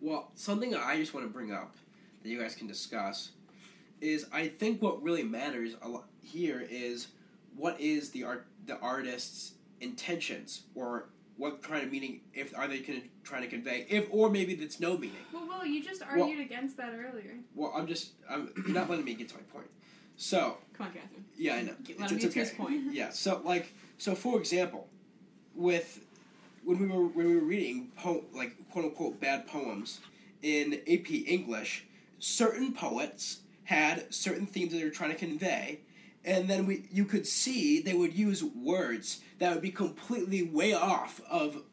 Well, 0.02 0.32
something 0.36 0.76
I 0.76 0.98
just 0.98 1.14
want 1.14 1.26
to 1.26 1.32
bring 1.32 1.52
up 1.52 1.76
that 2.22 2.30
you 2.30 2.40
guys 2.40 2.56
can 2.56 2.68
discuss 2.68 3.32
is 4.02 4.26
I 4.34 4.50
think 4.50 4.82
what 4.82 5.02
really 5.02 5.24
matters 5.24 5.76
a 5.82 5.88
lot 5.88 6.06
here 6.22 6.66
is 6.70 7.08
what 7.56 7.80
is 7.80 8.10
the 8.10 8.24
art 8.24 8.48
the 8.66 8.78
artist's 8.80 9.54
intentions 9.80 10.64
or 10.76 11.10
what 11.38 11.64
kind 11.64 11.84
of 11.84 11.92
meaning 11.92 12.22
if 12.34 12.58
are 12.58 12.68
they 12.68 12.80
con- 12.80 13.10
trying 13.24 13.42
to 13.42 13.48
convey 13.48 13.86
if 13.90 14.08
or 14.12 14.30
maybe 14.30 14.56
that's 14.56 14.80
no 14.80 14.98
meaning. 14.98 15.16
Well, 15.34 15.48
well, 15.48 15.66
you 15.66 15.84
just 15.84 16.04
argued 16.04 16.40
against 16.40 16.78
that 16.78 16.94
earlier. 16.94 17.36
Well, 17.56 17.72
I'm 17.76 17.88
just 17.88 18.12
I'm 18.30 18.52
you're 18.58 18.76
not 18.76 18.90
letting 18.90 19.06
me 19.06 19.14
get 19.14 19.30
to 19.30 19.36
my 19.36 19.42
point. 19.54 19.68
So 20.18 20.58
Come 20.74 20.88
on, 20.88 20.94
Catherine. 20.94 21.26
yeah, 21.38 21.56
I 21.56 21.62
know 21.64 21.74
Get- 21.84 21.90
it's, 21.92 22.00
Let 22.02 22.12
him 22.12 22.18
it's 22.18 22.26
get 22.26 22.34
to 22.34 22.40
his 22.40 22.50
point. 22.52 22.82
Yeah. 22.94 23.10
So 23.12 23.42
like 23.44 23.74
so 23.98 24.16
for 24.16 24.40
example, 24.40 24.88
with 25.56 26.06
when 26.64 26.80
we 26.80 26.88
were 26.88 27.06
when 27.08 27.28
we 27.28 27.36
were 27.36 27.42
reading 27.46 27.92
po- 27.98 28.24
like 28.34 28.56
quote 28.72 28.86
unquote 28.86 29.20
bad 29.20 29.48
poems 29.48 30.00
in 30.42 30.74
AP 30.88 31.10
English, 31.28 31.86
certain 32.20 32.74
poets 32.74 33.40
had 33.66 34.14
certain 34.14 34.46
themes 34.46 34.72
that 34.72 34.78
they 34.80 34.84
were 34.84 34.90
trying 34.90 35.12
to 35.12 35.16
convey, 35.18 35.80
and 36.26 36.50
then 36.50 36.66
we 36.66 36.86
you 36.92 37.06
could 37.06 37.26
see 37.28 37.82
they 37.82 37.94
would 37.94 38.14
use 38.14 38.44
words 38.44 39.22
that 39.40 39.54
would 39.54 39.62
be 39.62 39.72
completely 39.72 40.44
way 40.44 40.74
off 40.74 41.22
of 41.30 41.64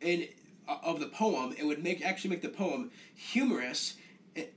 in 0.00 0.28
of 0.66 1.00
the 1.00 1.06
poem. 1.06 1.54
It 1.58 1.64
would 1.64 1.82
make 1.82 2.04
actually 2.04 2.30
make 2.30 2.42
the 2.42 2.48
poem 2.48 2.90
humorous 3.14 3.94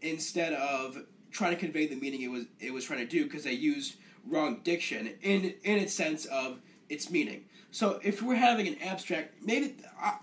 instead 0.01 0.53
of 0.53 0.97
trying 1.31 1.53
to 1.53 1.59
convey 1.59 1.87
the 1.87 1.95
meaning 1.95 2.21
it 2.21 2.29
was 2.29 2.45
it 2.59 2.73
was 2.73 2.85
trying 2.85 2.99
to 2.99 3.05
do 3.05 3.23
because 3.23 3.43
they 3.43 3.53
used 3.53 3.95
wrong 4.27 4.61
diction 4.63 5.13
in 5.21 5.53
in 5.63 5.77
its 5.77 5.93
sense 5.93 6.25
of 6.25 6.59
its 6.89 7.09
meaning. 7.09 7.45
So 7.71 7.99
if 8.03 8.21
we're 8.21 8.35
having 8.35 8.67
an 8.67 8.77
abstract, 8.81 9.35
maybe 9.43 9.75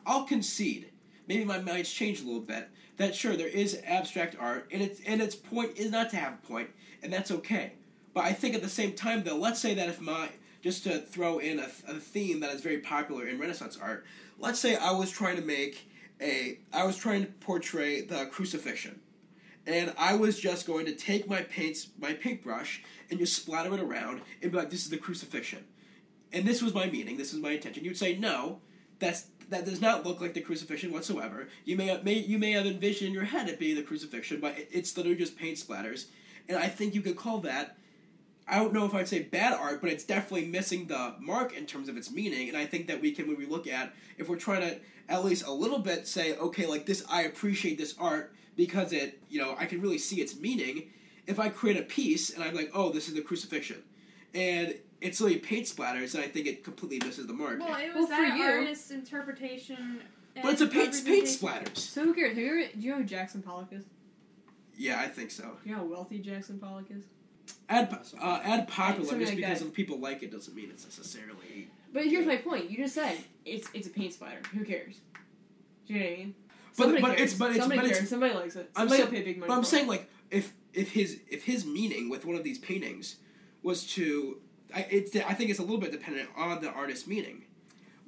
I'll 0.06 0.24
concede. 0.24 0.90
Maybe 1.26 1.44
my 1.44 1.58
mind's 1.58 1.92
changed 1.92 2.22
a 2.22 2.26
little 2.26 2.40
bit. 2.40 2.68
That 2.98 3.14
sure 3.14 3.36
there 3.36 3.48
is 3.48 3.80
abstract 3.86 4.36
art, 4.38 4.68
and 4.70 4.82
its 4.82 5.00
and 5.06 5.22
its 5.22 5.34
point 5.34 5.76
is 5.76 5.90
not 5.90 6.10
to 6.10 6.16
have 6.16 6.34
a 6.34 6.46
point, 6.46 6.70
and 7.02 7.12
that's 7.12 7.30
okay. 7.30 7.72
But 8.12 8.24
I 8.24 8.32
think 8.32 8.54
at 8.54 8.62
the 8.62 8.68
same 8.68 8.92
time, 8.92 9.22
though, 9.22 9.36
let's 9.36 9.60
say 9.60 9.74
that 9.74 9.88
if 9.88 10.00
my 10.00 10.30
just 10.60 10.84
to 10.84 10.98
throw 10.98 11.38
in 11.38 11.60
a, 11.60 11.68
a 11.86 11.94
theme 11.94 12.40
that 12.40 12.50
is 12.50 12.60
very 12.60 12.78
popular 12.78 13.26
in 13.26 13.38
Renaissance 13.38 13.78
art, 13.80 14.04
let's 14.38 14.58
say 14.58 14.76
I 14.76 14.90
was 14.90 15.10
trying 15.10 15.36
to 15.36 15.42
make 15.42 15.88
a 16.20 16.58
I 16.72 16.84
was 16.84 16.96
trying 16.96 17.24
to 17.24 17.30
portray 17.32 18.00
the 18.00 18.26
crucifixion, 18.26 19.00
and 19.68 19.92
I 19.98 20.16
was 20.16 20.40
just 20.40 20.66
going 20.66 20.86
to 20.86 20.92
take 20.92 21.28
my 21.28 21.42
paints 21.42 21.88
my 21.98 22.14
paintbrush 22.14 22.82
and 23.10 23.20
just 23.20 23.36
splatter 23.36 23.72
it 23.74 23.80
around 23.80 24.22
and 24.42 24.50
be 24.50 24.58
like, 24.58 24.70
this 24.70 24.84
is 24.84 24.90
the 24.90 24.96
crucifixion, 24.96 25.64
and 26.32 26.46
this 26.46 26.62
was 26.62 26.74
my 26.74 26.86
meaning, 26.86 27.16
this 27.18 27.32
is 27.32 27.40
my 27.40 27.50
intention. 27.50 27.84
You'd 27.84 27.98
say 27.98 28.16
no, 28.16 28.60
that's 28.98 29.26
that 29.50 29.64
does 29.64 29.80
not 29.80 30.04
look 30.04 30.20
like 30.20 30.34
the 30.34 30.40
crucifixion 30.40 30.92
whatsoever. 30.92 31.48
You 31.64 31.76
may 31.76 31.86
have, 31.86 32.04
may 32.04 32.14
you 32.14 32.38
may 32.38 32.52
have 32.52 32.66
envisioned 32.66 33.08
in 33.08 33.14
your 33.14 33.24
head 33.24 33.48
it 33.48 33.58
being 33.58 33.76
the 33.76 33.82
crucifixion, 33.82 34.40
but 34.40 34.58
it, 34.58 34.68
it's 34.72 34.96
literally 34.96 35.18
just 35.18 35.36
paint 35.36 35.58
splatters, 35.58 36.06
and 36.48 36.58
I 36.58 36.68
think 36.68 36.94
you 36.94 37.02
could 37.02 37.16
call 37.16 37.38
that. 37.40 37.76
I 38.50 38.56
don't 38.60 38.72
know 38.72 38.86
if 38.86 38.94
I'd 38.94 39.06
say 39.06 39.20
bad 39.20 39.52
art, 39.52 39.82
but 39.82 39.90
it's 39.90 40.04
definitely 40.04 40.46
missing 40.46 40.86
the 40.86 41.14
mark 41.20 41.54
in 41.54 41.66
terms 41.66 41.86
of 41.90 41.98
its 41.98 42.10
meaning. 42.10 42.48
And 42.48 42.56
I 42.56 42.64
think 42.64 42.86
that 42.86 43.02
we 43.02 43.12
can, 43.12 43.28
when 43.28 43.36
we 43.36 43.44
look 43.44 43.66
at, 43.66 43.92
if 44.16 44.26
we're 44.26 44.36
trying 44.36 44.62
to 44.62 44.78
at 45.06 45.22
least 45.22 45.46
a 45.46 45.52
little 45.52 45.80
bit 45.80 46.06
say, 46.06 46.34
okay, 46.34 46.64
like 46.64 46.86
this, 46.86 47.04
I 47.10 47.24
appreciate 47.24 47.76
this 47.76 47.94
art 47.98 48.32
because 48.58 48.92
it, 48.92 49.22
you 49.30 49.40
know, 49.40 49.54
I 49.56 49.64
can 49.64 49.80
really 49.80 49.96
see 49.98 50.20
its 50.20 50.36
meaning. 50.38 50.90
If 51.28 51.38
I 51.38 51.48
create 51.48 51.76
a 51.78 51.82
piece 51.82 52.30
and 52.34 52.42
I'm 52.42 52.54
like, 52.54 52.70
oh, 52.74 52.90
this 52.90 53.06
is 53.08 53.14
the 53.14 53.20
crucifixion, 53.22 53.82
and 54.34 54.74
it's 55.00 55.20
really 55.20 55.36
paint 55.36 55.66
splatters, 55.66 56.14
and 56.14 56.24
I 56.24 56.26
think 56.26 56.46
it 56.46 56.64
completely 56.64 56.98
misses 57.06 57.26
the 57.26 57.32
mark. 57.34 57.60
Well, 57.60 57.68
it 57.78 57.90
Well, 57.94 57.98
was 58.02 58.06
for 58.06 58.16
that 58.16 58.36
you- 58.36 58.42
artist's 58.44 58.90
interpretation. 58.90 60.00
but 60.42 60.52
it's 60.52 60.60
a 60.60 60.66
paint 60.66 60.92
paint 61.04 61.26
splatters. 61.26 61.76
So 61.78 62.04
who 62.04 62.14
cares? 62.14 62.30
Have 62.30 62.38
you 62.38 62.46
ever, 62.46 62.72
do 62.74 62.80
you 62.80 62.90
know 62.92 62.98
who 62.98 63.04
Jackson 63.04 63.42
Pollock 63.42 63.68
is? 63.72 63.84
Yeah, 64.76 65.00
I 65.00 65.06
think 65.08 65.30
so. 65.30 65.42
Do 65.62 65.68
you 65.68 65.72
know 65.76 65.82
how 65.82 65.86
wealthy 65.88 66.18
Jackson 66.18 66.58
Pollock 66.58 66.86
is? 66.90 67.04
Add 67.68 67.92
uh, 68.20 68.40
add 68.44 68.66
popular 68.68 69.06
Something 69.08 69.20
just 69.20 69.32
like 69.32 69.36
because 69.42 69.60
that. 69.60 69.66
if 69.68 69.74
people 69.74 69.98
like 70.00 70.22
it 70.22 70.30
doesn't 70.32 70.54
mean 70.54 70.70
it's 70.70 70.84
necessarily. 70.84 71.70
But 71.92 72.04
here's 72.06 72.26
my 72.26 72.36
point. 72.36 72.70
You 72.70 72.76
just 72.78 72.94
said 72.94 73.18
it's 73.44 73.68
it's 73.74 73.86
a 73.86 73.90
paint 73.90 74.12
splatter. 74.14 74.40
Who 74.52 74.64
cares? 74.64 74.96
Do 75.86 75.94
you 75.94 76.00
know 76.00 76.06
what 76.06 76.12
I 76.12 76.16
mean? 76.16 76.34
But- 76.78 76.84
Somebody 76.84 77.02
but 77.02 77.16
cares. 77.16 77.20
it's- 77.32 77.38
but 77.38 77.50
it's- 77.50 77.60
Somebody 77.60 77.80
but 77.80 77.90
it's- 77.90 78.08
Somebody 78.08 78.34
likes 78.34 78.56
it. 78.56 78.70
I'm 78.76 78.88
Somebody 78.88 78.96
saying- 79.02 79.10
will 79.12 79.18
pay 79.18 79.24
big 79.24 79.38
money. 79.38 79.48
But 79.48 79.54
I'm 79.58 79.64
saying 79.64 79.84
it. 79.84 79.88
like 79.88 80.10
if 80.30 80.52
if 80.72 80.90
his 80.92 81.18
if 81.28 81.44
his 81.44 81.66
meaning 81.66 82.08
with 82.08 82.24
one 82.24 82.36
of 82.36 82.44
these 82.44 82.58
paintings 82.58 83.16
was 83.62 83.84
to, 83.94 84.38
I 84.74 84.86
it's 84.90 85.14
I 85.16 85.34
think 85.34 85.50
it's 85.50 85.58
a 85.58 85.62
little 85.62 85.78
bit 85.78 85.90
dependent 85.92 86.28
on 86.36 86.60
the 86.60 86.70
artist's 86.70 87.06
meaning, 87.06 87.44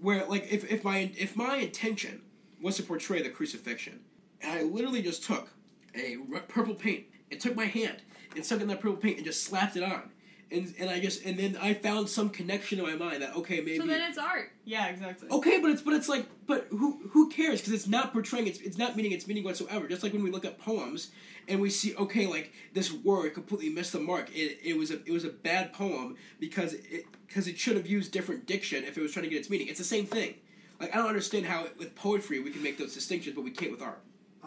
where 0.01 0.25
like 0.27 0.47
if 0.51 0.71
if 0.71 0.85
my 0.85 1.11
if 1.19 1.35
my 1.37 1.57
intention 1.57 2.23
was 2.63 2.77
to 2.77 2.83
portray 2.83 3.23
the 3.23 3.31
crucifixion, 3.31 4.01
and 4.41 4.53
I 4.53 4.63
literally 4.63 5.03
just 5.03 5.25
took 5.25 5.51
a 5.95 6.17
r- 6.33 6.41
purple 6.41 6.75
paint 6.75 7.07
and 7.31 7.41
took 7.41 7.57
my 7.57 7.65
hand 7.65 8.03
and 8.37 8.45
stuck 8.45 8.61
in 8.61 8.69
that 8.69 8.81
purple 8.81 8.99
paint 8.99 9.17
and 9.17 9.27
just 9.27 9.43
slapped 9.43 9.77
it 9.77 9.83
on. 9.83 10.11
And, 10.53 10.75
and 10.81 10.91
I 10.91 10.99
just 10.99 11.25
and 11.25 11.39
then 11.39 11.57
I 11.61 11.75
found 11.75 12.09
some 12.09 12.29
connection 12.29 12.81
in 12.81 12.85
my 12.85 12.97
mind 12.97 13.23
that 13.23 13.37
okay 13.37 13.61
maybe 13.61 13.79
So 13.79 13.87
then 13.87 14.01
it's 14.09 14.19
art. 14.19 14.51
Yeah, 14.65 14.89
exactly. 14.89 15.29
Okay, 15.31 15.61
but 15.61 15.71
it's 15.71 15.83
but 15.83 15.95
it's 15.95 16.09
like 16.09 16.27
but 16.47 16.67
who 16.71 17.09
who 17.11 17.29
cares? 17.29 17.61
Because 17.61 17.73
it's 17.73 17.87
not 17.87 18.13
portraying 18.13 18.49
it's 18.49 18.61
it's 18.61 18.77
not 18.77 18.97
meaning 18.97 19.13
its 19.13 19.29
meaning 19.29 19.45
whatsoever. 19.45 19.87
Just 19.87 20.03
like 20.03 20.13
when 20.13 20.25
we 20.25 20.31
look 20.31 20.45
at 20.45 20.59
poems 20.59 21.13
and 21.47 21.61
we 21.61 21.71
see 21.71 21.95
okay 21.95 22.27
like 22.27 22.53
this 22.75 22.93
word 22.93 23.35
completely 23.35 23.69
missed 23.69 23.93
the 23.93 24.01
mark. 24.01 24.29
It, 24.35 24.59
it 24.63 24.77
was 24.77 24.91
a 24.91 25.05
it 25.05 25.13
was 25.13 25.25
a 25.25 25.31
bad 25.31 25.73
poem 25.73 26.17
because 26.41 26.75
it 26.75 27.07
because 27.27 27.47
it 27.47 27.57
should 27.57 27.77
have 27.77 27.87
used 27.87 28.11
different 28.11 28.47
diction 28.47 28.83
if 28.83 28.99
it 28.99 29.01
was 29.01 29.13
trying 29.13 29.25
to 29.25 29.31
get 29.31 29.39
its 29.39 29.51
meaning. 29.51 29.69
It's 29.69 29.79
the 29.79 29.85
same 29.85 30.07
thing. 30.07 30.35
Like 30.81 30.93
I 30.95 30.99
don't 30.99 31.09
understand 31.09 31.47
how 31.47 31.69
with 31.79 31.95
poetry 31.95 32.41
we 32.41 32.51
can 32.51 32.63
make 32.63 32.77
those 32.77 32.95
distinctions, 32.95 33.37
but 33.37 33.45
we 33.45 33.53
can't 33.53 33.71
with 33.71 33.83
art. 33.83 34.03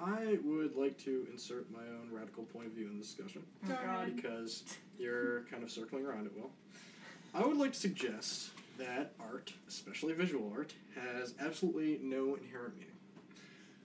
I 0.06 0.38
would 0.44 0.76
like 0.76 0.98
to 1.06 1.28
insert 1.32 1.72
my 1.72 1.80
own 1.82 2.10
radical 2.12 2.44
point 2.44 2.68
of 2.68 2.74
view 2.74 2.88
in 2.88 2.98
the 2.98 3.04
discussion 3.04 3.44
Oh, 3.66 3.68
Go 3.70 3.74
God. 3.76 3.84
ahead. 4.02 4.16
because 4.16 4.64
you're 5.00 5.42
kind 5.44 5.64
of 5.64 5.72
circling 5.72 6.06
around 6.06 6.26
it, 6.26 6.34
Will. 6.36 6.52
I 7.34 7.46
would 7.46 7.58
like 7.58 7.74
to 7.74 7.80
suggest 7.80 8.52
that 8.78 9.14
art, 9.20 9.54
especially 9.68 10.14
visual 10.14 10.52
art, 10.56 10.74
has 10.96 11.34
absolutely 11.40 12.00
no 12.02 12.36
inherent 12.36 12.76
meaning. 12.76 12.90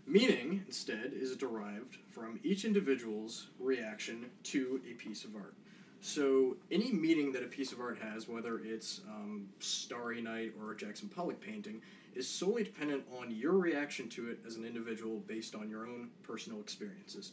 Meaning, 0.06 0.64
instead, 0.66 1.12
is 1.14 1.36
derived 1.36 1.98
from 2.10 2.40
each 2.42 2.64
individual's 2.64 3.48
reaction 3.60 4.26
to 4.44 4.80
a 4.90 4.94
piece 4.94 5.24
of 5.24 5.36
art. 5.36 5.54
So, 6.00 6.56
any 6.70 6.92
meaning 6.92 7.32
that 7.32 7.42
a 7.42 7.46
piece 7.48 7.72
of 7.72 7.80
art 7.80 7.98
has, 8.00 8.28
whether 8.28 8.58
it's 8.60 9.00
um, 9.08 9.48
Starry 9.60 10.22
Night 10.22 10.54
or 10.60 10.72
a 10.72 10.76
Jackson 10.76 11.08
Pollock 11.08 11.40
painting, 11.40 11.82
is 12.14 12.28
solely 12.28 12.64
dependent 12.64 13.04
on 13.20 13.30
your 13.30 13.52
reaction 13.52 14.08
to 14.10 14.30
it 14.30 14.38
as 14.46 14.56
an 14.56 14.64
individual 14.64 15.20
based 15.26 15.54
on 15.54 15.68
your 15.68 15.86
own 15.86 16.10
personal 16.22 16.60
experiences. 16.60 17.32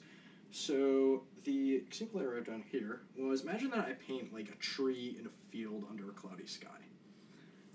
So, 0.51 1.23
the 1.43 1.75
example 1.75 2.21
I 2.21 2.23
wrote 2.23 2.45
down 2.45 2.63
here 2.71 3.01
was 3.19 3.41
imagine 3.41 3.71
that 3.71 3.79
I 3.79 3.93
paint 3.93 4.33
like 4.33 4.49
a 4.49 4.55
tree 4.55 5.17
in 5.19 5.25
a 5.25 5.51
field 5.51 5.85
under 5.89 6.09
a 6.09 6.13
cloudy 6.13 6.45
sky. 6.45 6.69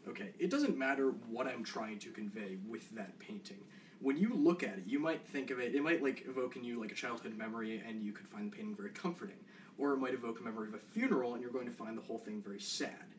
Okay, 0.09 0.31
it 0.39 0.51
doesn't 0.51 0.79
matter 0.79 1.11
what 1.29 1.47
I'm 1.47 1.63
trying 1.63 1.99
to 2.01 2.11
convey 2.11 2.57
with 2.67 2.91
that 2.95 3.19
painting. 3.19 3.59
When 4.01 4.17
you 4.17 4.33
look 4.35 4.63
at 4.63 4.79
it, 4.79 4.85
you 4.87 4.99
might 4.99 5.27
think 5.27 5.51
of 5.51 5.61
it, 5.61 5.75
it 5.75 5.83
might 5.83 6.03
like 6.03 6.25
evoke 6.27 6.57
in 6.57 6.65
you 6.65 6.81
like 6.81 6.91
a 6.91 6.95
childhood 6.95 7.37
memory 7.37 7.83
and 7.87 8.03
you 8.03 8.13
could 8.13 8.27
find 8.27 8.51
the 8.51 8.57
painting 8.57 8.75
very 8.75 8.91
comforting. 8.91 9.37
Or 9.77 9.93
it 9.93 9.99
might 9.99 10.15
evoke 10.15 10.41
a 10.41 10.43
memory 10.43 10.69
of 10.69 10.75
a 10.75 10.79
funeral 10.79 11.35
and 11.35 11.43
you're 11.43 11.53
going 11.53 11.67
to 11.67 11.73
find 11.73 11.99
the 11.99 12.03
whole 12.03 12.19
thing 12.19 12.43
very 12.43 12.61
sad. 12.61 13.15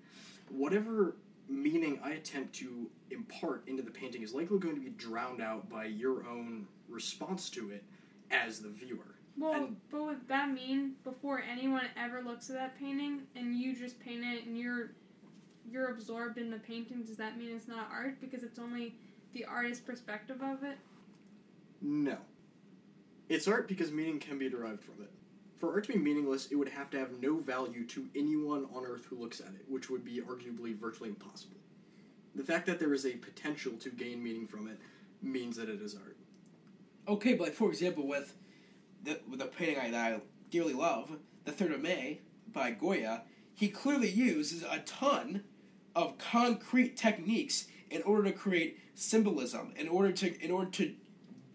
Whatever 0.50 1.15
meaning 1.51 1.99
I 2.03 2.11
attempt 2.11 2.55
to 2.55 2.89
impart 3.11 3.67
into 3.67 3.83
the 3.83 3.91
painting 3.91 4.21
is 4.23 4.33
likely 4.33 4.57
going 4.57 4.75
to 4.75 4.81
be 4.81 4.89
drowned 4.91 5.41
out 5.41 5.69
by 5.69 5.85
your 5.85 6.25
own 6.25 6.67
response 6.87 7.49
to 7.51 7.71
it 7.71 7.83
as 8.31 8.59
the 8.61 8.69
viewer. 8.69 9.15
Well, 9.37 9.53
And- 9.53 9.77
but 9.89 10.03
would 10.03 10.27
that 10.29 10.51
mean 10.51 10.95
before 11.03 11.41
anyone 11.41 11.87
ever 11.97 12.21
looks 12.21 12.49
at 12.49 12.55
that 12.55 12.77
painting 12.77 13.27
and 13.35 13.55
you 13.55 13.75
just 13.75 13.99
paint 13.99 14.23
it 14.23 14.45
and 14.45 14.57
you're 14.57 14.91
you're 15.69 15.89
absorbed 15.91 16.37
in 16.39 16.49
the 16.49 16.57
painting, 16.57 17.03
does 17.03 17.17
that 17.17 17.37
mean 17.37 17.55
it's 17.55 17.67
not 17.67 17.87
art 17.91 18.19
because 18.19 18.41
it's 18.43 18.57
only 18.57 18.95
the 19.33 19.45
artist's 19.45 19.81
perspective 19.81 20.41
of 20.41 20.63
it? 20.63 20.77
No. 21.81 22.17
It's 23.29 23.47
art 23.47 23.67
because 23.67 23.91
meaning 23.91 24.19
can 24.19 24.39
be 24.39 24.49
derived 24.49 24.83
from 24.83 24.95
it. 25.03 25.11
For 25.62 25.71
art 25.71 25.84
to 25.84 25.93
be 25.93 26.00
meaningless, 26.00 26.47
it 26.47 26.56
would 26.56 26.69
have 26.69 26.89
to 26.89 26.97
have 26.97 27.21
no 27.21 27.38
value 27.38 27.86
to 27.86 28.08
anyone 28.15 28.65
on 28.74 28.84
Earth 28.84 29.06
who 29.06 29.15
looks 29.15 29.39
at 29.39 29.50
it, 29.50 29.63
which 29.69 29.91
would 29.91 30.04
be 30.04 30.19
arguably 30.19 30.76
virtually 30.76 31.10
impossible. 31.10 31.58
The 32.34 32.43
fact 32.43 32.65
that 32.65 32.80
there 32.80 32.95
is 32.95 33.06
a 33.06 33.12
potential 33.12 33.74
to 33.74 33.91
gain 33.91 34.24
meaning 34.24 34.47
from 34.47 34.67
it 34.67 34.80
means 35.21 35.58
that 35.58 35.69
it 35.69 35.80
is 35.80 35.93
art. 35.93 36.17
Okay, 37.08 37.36
but 37.36 37.54
for 37.54 37.69
example, 37.69 38.08
with 38.08 38.34
the 39.04 39.19
with 39.30 39.38
the 39.38 39.45
painting 39.45 39.78
I, 39.78 39.91
that 39.91 40.13
I 40.13 40.19
dearly 40.50 40.74
love, 40.74 41.12
the 41.45 41.52
Third 41.52 41.74
of 41.74 41.82
May 41.82 42.21
by 42.52 42.71
Goya, 42.71 43.21
he 43.54 43.67
clearly 43.67 44.10
uses 44.10 44.63
a 44.63 44.80
ton 44.80 45.43
of 45.95 46.17
concrete 46.17 46.97
techniques 46.97 47.67
in 47.91 48.02
order 48.02 48.24
to 48.24 48.32
create 48.32 48.80
symbolism, 48.95 49.74
in 49.76 49.88
order 49.88 50.12
to 50.12 50.43
in 50.43 50.50
order 50.50 50.71
to 50.71 50.95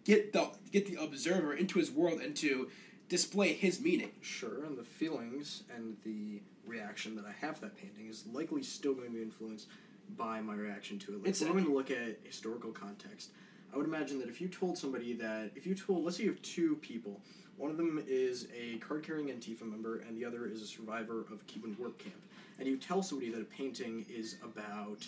get 0.05 0.33
the 0.33 0.51
get 0.71 0.87
the 0.87 1.03
observer 1.03 1.53
into 1.53 1.81
his 1.81 1.91
world 1.91 2.21
and 2.21 2.37
to 2.37 2.69
display 3.09 3.53
his 3.53 3.81
meaning. 3.81 4.11
Sure, 4.21 4.65
and 4.65 4.77
the 4.77 4.85
feelings 4.85 5.63
and 5.75 5.97
the 6.05 6.41
reaction 6.67 7.15
that 7.17 7.25
I 7.25 7.33
have 7.45 7.57
to 7.57 7.61
that 7.63 7.77
painting 7.77 8.09
is 8.09 8.25
likely 8.33 8.63
still 8.63 8.95
going 8.95 9.07
to 9.09 9.15
be 9.15 9.23
influenced 9.23 9.69
by 10.17 10.41
my 10.41 10.55
reaction 10.55 10.99
to 11.01 11.13
it. 11.15 11.19
Like, 11.21 11.29
It's 11.29 11.41
if 11.43 11.49
a- 11.49 11.51
we're 11.53 11.61
going 11.61 11.71
to 11.71 11.77
look 11.77 11.91
at 11.91 12.19
historical 12.25 12.71
context. 12.73 13.31
I 13.73 13.77
would 13.77 13.87
imagine 13.87 14.19
that 14.21 14.29
if 14.29 14.41
you 14.41 14.49
told 14.49 14.79
somebody 14.79 15.13
that, 15.15 15.51
if 15.55 15.67
you 15.67 15.75
told, 15.75 16.05
let's 16.05 16.17
say 16.17 16.25
you 16.25 16.31
have 16.31 16.43
two 16.43 16.77
people, 16.77 17.21
one 17.57 17.71
of 17.71 17.77
them 17.77 18.03
is 18.07 18.49
a 18.57 18.77
card 18.79 19.03
carrying 19.03 19.29
Antifa 19.29 19.63
member 19.63 19.99
and 19.99 20.17
the 20.17 20.25
other 20.25 20.47
is 20.47 20.63
a 20.63 20.67
survivor 20.67 21.21
of 21.21 21.33
a 21.41 21.45
Cuban 21.47 21.77
work 21.79 21.99
camp, 21.99 22.15
and 22.59 22.69
you 22.69 22.77
tell 22.77 23.03
somebody 23.03 23.31
that 23.33 23.41
a 23.41 23.45
painting 23.45 24.05
is 24.09 24.37
about 24.43 25.07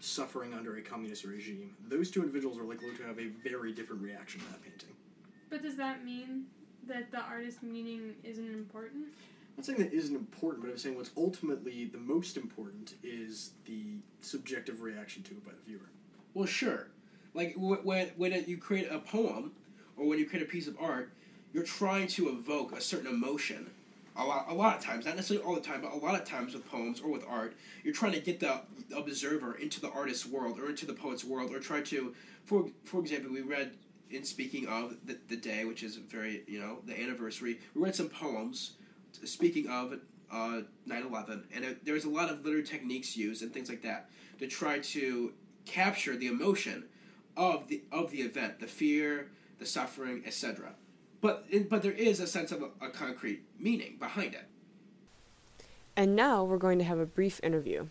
suffering 0.00 0.52
under 0.54 0.76
a 0.76 0.82
communist 0.82 1.24
regime, 1.24 1.74
those 1.88 2.10
two 2.10 2.20
individuals 2.20 2.58
are 2.58 2.64
likely 2.64 2.94
to 2.96 3.02
have 3.04 3.18
a 3.18 3.26
very 3.48 3.72
different 3.72 4.02
reaction 4.02 4.40
to 4.40 4.46
that 4.48 4.62
painting. 4.62 4.90
But 5.50 5.62
does 5.62 5.76
that 5.76 6.04
mean 6.04 6.46
that 6.88 7.10
the 7.10 7.20
artist's 7.20 7.62
meaning 7.62 8.14
isn't 8.22 8.52
important? 8.52 9.06
I'm 9.56 9.58
not 9.58 9.66
saying 9.66 9.78
that 9.78 9.92
isn't 9.92 10.16
important, 10.16 10.64
but 10.64 10.70
I'm 10.70 10.78
saying 10.78 10.96
what's 10.96 11.10
ultimately 11.16 11.84
the 11.84 11.98
most 11.98 12.36
important 12.36 12.94
is 13.04 13.50
the 13.66 13.98
subjective 14.20 14.82
reaction 14.82 15.22
to 15.24 15.30
it 15.32 15.44
by 15.44 15.52
the 15.52 15.70
viewer. 15.70 15.88
Well, 16.34 16.46
sure. 16.46 16.88
Like 17.34 17.54
wh- 17.54 17.84
when 17.84 18.08
when 18.16 18.44
you 18.46 18.56
create 18.58 18.90
a 18.90 18.98
poem 18.98 19.52
or 19.96 20.06
when 20.06 20.18
you 20.18 20.26
create 20.26 20.42
a 20.42 20.48
piece 20.48 20.66
of 20.66 20.76
art, 20.80 21.12
you're 21.52 21.62
trying 21.62 22.08
to 22.08 22.28
evoke 22.30 22.76
a 22.76 22.80
certain 22.80 23.06
emotion. 23.06 23.70
A 24.16 24.24
lot, 24.24 24.46
a 24.48 24.54
lot 24.54 24.76
of 24.76 24.82
times, 24.82 25.06
not 25.06 25.16
necessarily 25.16 25.44
all 25.44 25.56
the 25.56 25.60
time, 25.60 25.80
but 25.80 25.92
a 25.92 25.96
lot 25.96 26.14
of 26.14 26.24
times 26.24 26.54
with 26.54 26.68
poems 26.70 27.00
or 27.00 27.10
with 27.10 27.24
art, 27.28 27.54
you're 27.82 27.94
trying 27.94 28.12
to 28.12 28.20
get 28.20 28.38
the 28.38 28.60
observer 28.96 29.56
into 29.56 29.80
the 29.80 29.90
artist's 29.90 30.24
world 30.24 30.60
or 30.60 30.68
into 30.68 30.86
the 30.86 30.92
poet's 30.92 31.24
world, 31.24 31.52
or 31.52 31.58
try 31.58 31.80
to, 31.80 32.14
for 32.44 32.68
for 32.84 33.00
example, 33.00 33.32
we 33.32 33.40
read 33.40 33.72
in 34.14 34.24
speaking 34.24 34.66
of 34.68 34.96
the, 35.04 35.18
the 35.28 35.36
day, 35.36 35.64
which 35.64 35.82
is 35.82 35.96
very 35.96 36.42
you 36.46 36.60
know 36.60 36.78
the 36.84 36.98
anniversary, 37.00 37.58
we 37.74 37.82
read 37.82 37.94
some 37.94 38.08
poems 38.08 38.72
speaking 39.24 39.68
of 39.68 39.94
uh, 40.32 40.62
9-11 40.88 41.44
and 41.54 41.64
it, 41.64 41.84
there's 41.84 42.04
a 42.04 42.10
lot 42.10 42.28
of 42.28 42.44
literary 42.44 42.64
techniques 42.64 43.16
used 43.16 43.42
and 43.42 43.54
things 43.54 43.68
like 43.68 43.82
that 43.82 44.10
to 44.38 44.46
try 44.46 44.78
to 44.80 45.32
capture 45.64 46.16
the 46.16 46.26
emotion 46.26 46.84
of 47.36 47.68
the 47.68 47.82
of 47.92 48.10
the 48.10 48.18
event, 48.18 48.60
the 48.60 48.66
fear, 48.66 49.30
the 49.58 49.66
suffering, 49.66 50.22
etc. 50.26 50.74
But 51.20 51.46
but 51.68 51.82
there 51.82 51.92
is 51.92 52.20
a 52.20 52.26
sense 52.26 52.52
of 52.52 52.62
a, 52.62 52.86
a 52.86 52.90
concrete 52.90 53.44
meaning 53.58 53.96
behind 53.98 54.34
it. 54.34 54.46
And 55.96 56.16
now 56.16 56.42
we're 56.42 56.58
going 56.58 56.78
to 56.78 56.84
have 56.84 56.98
a 56.98 57.06
brief 57.06 57.40
interview. 57.42 57.88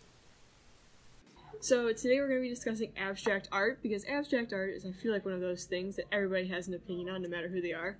So 1.64 1.94
today 1.94 2.20
we're 2.20 2.28
going 2.28 2.40
to 2.40 2.46
be 2.46 2.50
discussing 2.50 2.92
abstract 2.94 3.48
art 3.50 3.82
because 3.82 4.04
abstract 4.04 4.52
art 4.52 4.74
is, 4.74 4.84
I 4.84 4.92
feel 4.92 5.12
like, 5.12 5.24
one 5.24 5.32
of 5.32 5.40
those 5.40 5.64
things 5.64 5.96
that 5.96 6.04
everybody 6.12 6.46
has 6.48 6.68
an 6.68 6.74
opinion 6.74 7.08
on, 7.08 7.22
no 7.22 7.28
matter 7.30 7.48
who 7.48 7.62
they 7.62 7.72
are. 7.72 7.96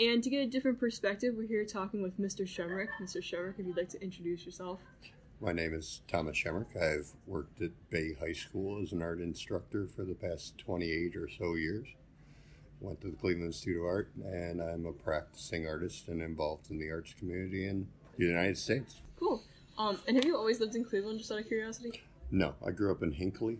And 0.00 0.24
to 0.24 0.30
get 0.30 0.38
a 0.38 0.46
different 0.46 0.80
perspective, 0.80 1.34
we're 1.36 1.46
here 1.46 1.66
talking 1.66 2.00
with 2.00 2.18
Mr. 2.18 2.46
Shumrick. 2.46 2.88
Mr. 3.02 3.18
Shumrick, 3.18 3.58
if 3.58 3.66
you'd 3.66 3.76
like 3.76 3.90
to 3.90 4.02
introduce 4.02 4.46
yourself. 4.46 4.80
My 5.42 5.52
name 5.52 5.74
is 5.74 6.00
Thomas 6.08 6.42
Shemrick. 6.42 6.74
I've 6.74 7.10
worked 7.26 7.60
at 7.60 7.72
Bay 7.90 8.14
High 8.18 8.32
School 8.32 8.82
as 8.82 8.92
an 8.92 9.02
art 9.02 9.20
instructor 9.20 9.86
for 9.86 10.04
the 10.04 10.14
past 10.14 10.56
28 10.56 11.14
or 11.14 11.28
so 11.28 11.54
years. 11.56 11.88
Went 12.80 13.02
to 13.02 13.10
the 13.10 13.16
Cleveland 13.18 13.48
Institute 13.48 13.76
of 13.76 13.84
Art, 13.84 14.08
and 14.24 14.62
I'm 14.62 14.86
a 14.86 14.92
practicing 14.92 15.66
artist 15.66 16.08
and 16.08 16.22
involved 16.22 16.70
in 16.70 16.78
the 16.78 16.90
arts 16.90 17.12
community 17.12 17.68
in 17.68 17.88
the 18.16 18.24
United 18.24 18.56
States. 18.56 19.02
Cool. 19.18 19.42
Um, 19.76 19.98
and 20.08 20.16
have 20.16 20.24
you 20.24 20.34
always 20.34 20.60
lived 20.60 20.76
in 20.76 20.84
Cleveland, 20.86 21.18
just 21.18 21.30
out 21.30 21.40
of 21.40 21.46
curiosity? 21.46 22.00
No, 22.32 22.54
I 22.66 22.70
grew 22.70 22.90
up 22.90 23.02
in 23.02 23.12
Hinckley 23.12 23.58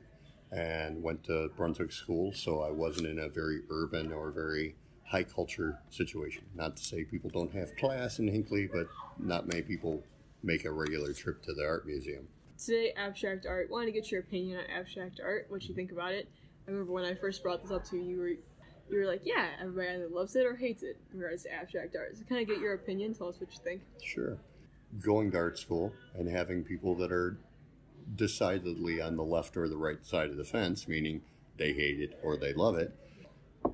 and 0.50 1.02
went 1.02 1.24
to 1.24 1.50
Brunswick 1.58 1.92
School, 1.92 2.32
so 2.32 2.62
I 2.62 2.70
wasn't 2.70 3.06
in 3.06 3.18
a 3.18 3.28
very 3.28 3.60
urban 3.70 4.12
or 4.12 4.30
very 4.30 4.76
high 5.04 5.24
culture 5.24 5.78
situation. 5.90 6.44
Not 6.54 6.78
to 6.78 6.82
say 6.82 7.04
people 7.04 7.28
don't 7.28 7.52
have 7.52 7.76
class 7.76 8.18
in 8.18 8.28
Hinckley, 8.28 8.70
but 8.72 8.86
not 9.18 9.46
many 9.46 9.60
people 9.60 10.02
make 10.42 10.64
a 10.64 10.72
regular 10.72 11.12
trip 11.12 11.42
to 11.42 11.52
the 11.52 11.64
art 11.64 11.86
museum. 11.86 12.26
Today, 12.58 12.94
abstract 12.96 13.44
art. 13.44 13.70
Wanted 13.70 13.86
to 13.86 13.92
get 13.92 14.10
your 14.10 14.20
opinion 14.20 14.58
on 14.60 14.64
abstract 14.70 15.20
art. 15.22 15.46
What 15.50 15.68
you 15.68 15.74
think 15.74 15.92
about 15.92 16.12
it? 16.12 16.26
I 16.66 16.70
remember 16.70 16.92
when 16.92 17.04
I 17.04 17.14
first 17.14 17.42
brought 17.42 17.60
this 17.60 17.70
up 17.70 17.84
to 17.90 17.96
you, 17.96 18.02
you 18.02 18.18
were 18.18 18.28
you 18.28 18.98
were 18.98 19.06
like, 19.06 19.22
yeah, 19.24 19.48
everybody 19.60 19.88
either 19.88 20.08
loves 20.08 20.34
it 20.36 20.46
or 20.46 20.56
hates 20.56 20.82
it 20.82 20.98
in 21.12 21.18
regards 21.18 21.42
to 21.42 21.52
abstract 21.52 21.94
art. 21.94 22.16
So, 22.16 22.24
kind 22.24 22.40
of 22.40 22.48
get 22.48 22.58
your 22.58 22.74
opinion. 22.74 23.14
Tell 23.14 23.28
us 23.28 23.38
what 23.38 23.52
you 23.52 23.58
think. 23.62 23.82
Sure. 24.02 24.38
Going 25.02 25.30
to 25.32 25.38
art 25.38 25.58
school 25.58 25.92
and 26.14 26.28
having 26.28 26.64
people 26.64 26.94
that 26.96 27.12
are 27.12 27.36
decidedly 28.14 29.00
on 29.00 29.16
the 29.16 29.24
left 29.24 29.56
or 29.56 29.68
the 29.68 29.76
right 29.76 30.04
side 30.04 30.30
of 30.30 30.36
the 30.36 30.44
fence, 30.44 30.88
meaning 30.88 31.22
they 31.56 31.72
hate 31.72 32.00
it 32.00 32.18
or 32.22 32.36
they 32.36 32.52
love 32.52 32.76
it, 32.76 32.96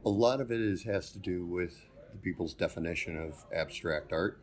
a 0.05 0.09
lot 0.09 0.41
of 0.41 0.51
it 0.51 0.61
is 0.61 0.85
has 0.85 1.11
to 1.13 1.19
do 1.19 1.45
with 1.45 1.87
the 2.13 2.19
people's 2.19 2.55
definition 2.55 3.17
of 3.17 3.45
abstract 3.55 4.13
art. 4.13 4.41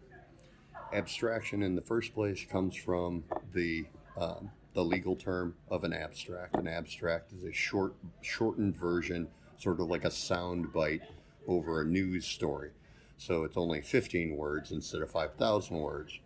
Abstraction, 0.94 1.64
in 1.64 1.76
the 1.76 1.82
first 1.82 2.14
place, 2.14 2.46
comes 2.50 2.76
from 2.76 3.24
the 3.54 3.86
um, 4.18 4.52
the 4.74 4.84
legal 4.84 5.16
term 5.16 5.56
of 5.70 5.84
an 5.84 5.94
abstract. 5.94 6.56
An 6.56 6.68
abstract 6.68 7.32
is 7.32 7.44
a 7.44 7.52
short, 7.54 7.96
shortened 8.22 8.76
version, 8.76 9.30
sort 9.58 9.80
of 9.80 9.88
like 9.88 10.04
a 10.04 10.12
sound 10.12 10.72
bite 10.74 11.02
over 11.48 11.82
a 11.82 11.86
news 11.86 12.26
story. 12.26 12.72
So 13.18 13.46
it's 13.46 13.56
only 13.56 13.82
15 13.82 14.36
words 14.36 14.72
instead 14.72 15.02
of 15.02 15.10
5,000 15.10 15.78
words. 15.78 16.20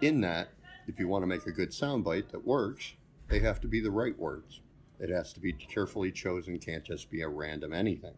In 0.00 0.22
that, 0.22 0.48
if 0.86 0.98
you 0.98 1.08
want 1.08 1.22
to 1.22 1.26
make 1.26 1.46
a 1.46 1.52
good 1.52 1.70
soundbite 1.70 2.30
that 2.30 2.46
works, 2.46 2.94
they 3.28 3.40
have 3.40 3.60
to 3.60 3.68
be 3.68 3.80
the 3.80 3.90
right 3.90 4.18
words. 4.18 4.60
It 4.98 5.10
has 5.10 5.32
to 5.32 5.40
be 5.40 5.52
carefully 5.52 6.12
chosen, 6.12 6.58
can't 6.58 6.84
just 6.84 7.10
be 7.10 7.22
a 7.22 7.28
random 7.28 7.72
anything. 7.72 8.14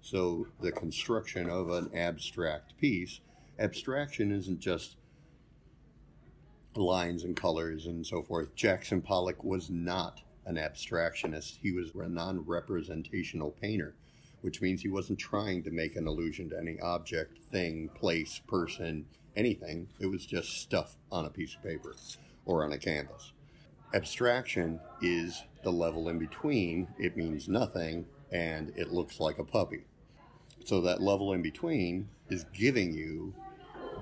So 0.00 0.46
the 0.60 0.70
construction 0.70 1.48
of 1.48 1.70
an 1.70 1.90
abstract 1.94 2.76
piece, 2.76 3.20
abstraction 3.58 4.30
isn't 4.32 4.60
just 4.60 4.96
lines 6.76 7.24
and 7.24 7.36
colors 7.36 7.86
and 7.86 8.06
so 8.06 8.22
forth. 8.22 8.54
Jackson 8.54 9.00
Pollock 9.00 9.42
was 9.44 9.70
not 9.70 10.20
an 10.46 10.56
abstractionist. 10.56 11.58
He 11.62 11.72
was 11.72 11.92
a 11.94 12.08
non-representational 12.08 13.52
painter, 13.52 13.94
which 14.42 14.60
means 14.60 14.82
he 14.82 14.88
wasn't 14.88 15.18
trying 15.18 15.62
to 15.62 15.70
make 15.70 15.96
an 15.96 16.06
allusion 16.06 16.50
to 16.50 16.58
any 16.58 16.78
object, 16.80 17.38
thing, 17.50 17.88
place, 17.94 18.40
person, 18.46 19.06
anything. 19.36 19.88
It 19.98 20.06
was 20.06 20.26
just 20.26 20.60
stuff 20.60 20.96
on 21.10 21.24
a 21.24 21.30
piece 21.30 21.54
of 21.54 21.62
paper 21.62 21.94
or 22.44 22.64
on 22.64 22.72
a 22.72 22.78
canvas. 22.78 23.32
Abstraction 23.92 24.80
is 25.00 25.44
the 25.62 25.72
level 25.72 26.08
in 26.08 26.18
between. 26.18 26.88
It 26.98 27.16
means 27.16 27.48
nothing 27.48 28.06
and 28.32 28.72
it 28.76 28.92
looks 28.92 29.20
like 29.20 29.38
a 29.38 29.44
puppy. 29.44 29.84
So 30.64 30.80
that 30.80 31.00
level 31.00 31.32
in 31.32 31.42
between 31.42 32.08
is 32.28 32.44
giving 32.52 32.92
you 32.92 33.34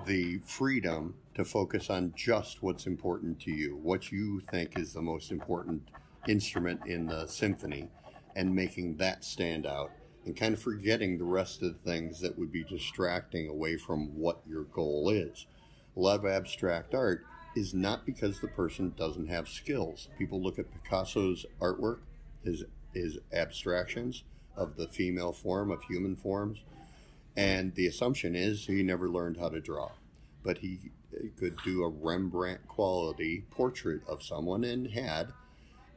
the 0.05 0.39
freedom 0.45 1.15
to 1.35 1.45
focus 1.45 1.89
on 1.89 2.13
just 2.15 2.63
what's 2.63 2.85
important 2.85 3.39
to 3.41 3.51
you, 3.51 3.75
what 3.75 4.11
you 4.11 4.39
think 4.39 4.77
is 4.77 4.93
the 4.93 5.01
most 5.01 5.31
important 5.31 5.89
instrument 6.27 6.81
in 6.85 7.07
the 7.07 7.27
symphony, 7.27 7.89
and 8.35 8.55
making 8.55 8.97
that 8.97 9.23
stand 9.23 9.65
out, 9.65 9.91
and 10.25 10.35
kind 10.35 10.53
of 10.53 10.61
forgetting 10.61 11.17
the 11.17 11.23
rest 11.23 11.61
of 11.61 11.73
the 11.73 11.91
things 11.91 12.21
that 12.21 12.37
would 12.37 12.51
be 12.51 12.63
distracting 12.63 13.47
away 13.49 13.77
from 13.77 14.17
what 14.17 14.41
your 14.47 14.63
goal 14.63 15.09
is. 15.09 15.45
A 15.95 15.99
lot 15.99 16.19
of 16.19 16.25
abstract 16.25 16.95
art 16.95 17.25
is 17.55 17.73
not 17.73 18.05
because 18.05 18.39
the 18.39 18.47
person 18.47 18.93
doesn't 18.97 19.27
have 19.27 19.47
skills. 19.47 20.07
People 20.17 20.41
look 20.41 20.57
at 20.57 20.71
Picasso's 20.71 21.45
artwork, 21.59 21.99
his 22.43 22.63
his 22.93 23.17
abstractions 23.31 24.23
of 24.55 24.75
the 24.75 24.87
female 24.87 25.33
form 25.33 25.71
of 25.71 25.83
human 25.83 26.15
forms, 26.15 26.63
and 27.35 27.73
the 27.75 27.87
assumption 27.87 28.35
is 28.35 28.65
he 28.65 28.83
never 28.83 29.09
learned 29.09 29.37
how 29.37 29.49
to 29.49 29.59
draw, 29.59 29.89
but 30.43 30.59
he 30.59 30.91
could 31.37 31.57
do 31.63 31.83
a 31.83 31.89
Rembrandt 31.89 32.67
quality 32.67 33.45
portrait 33.49 34.01
of 34.07 34.21
someone 34.21 34.63
and 34.63 34.91
had, 34.91 35.29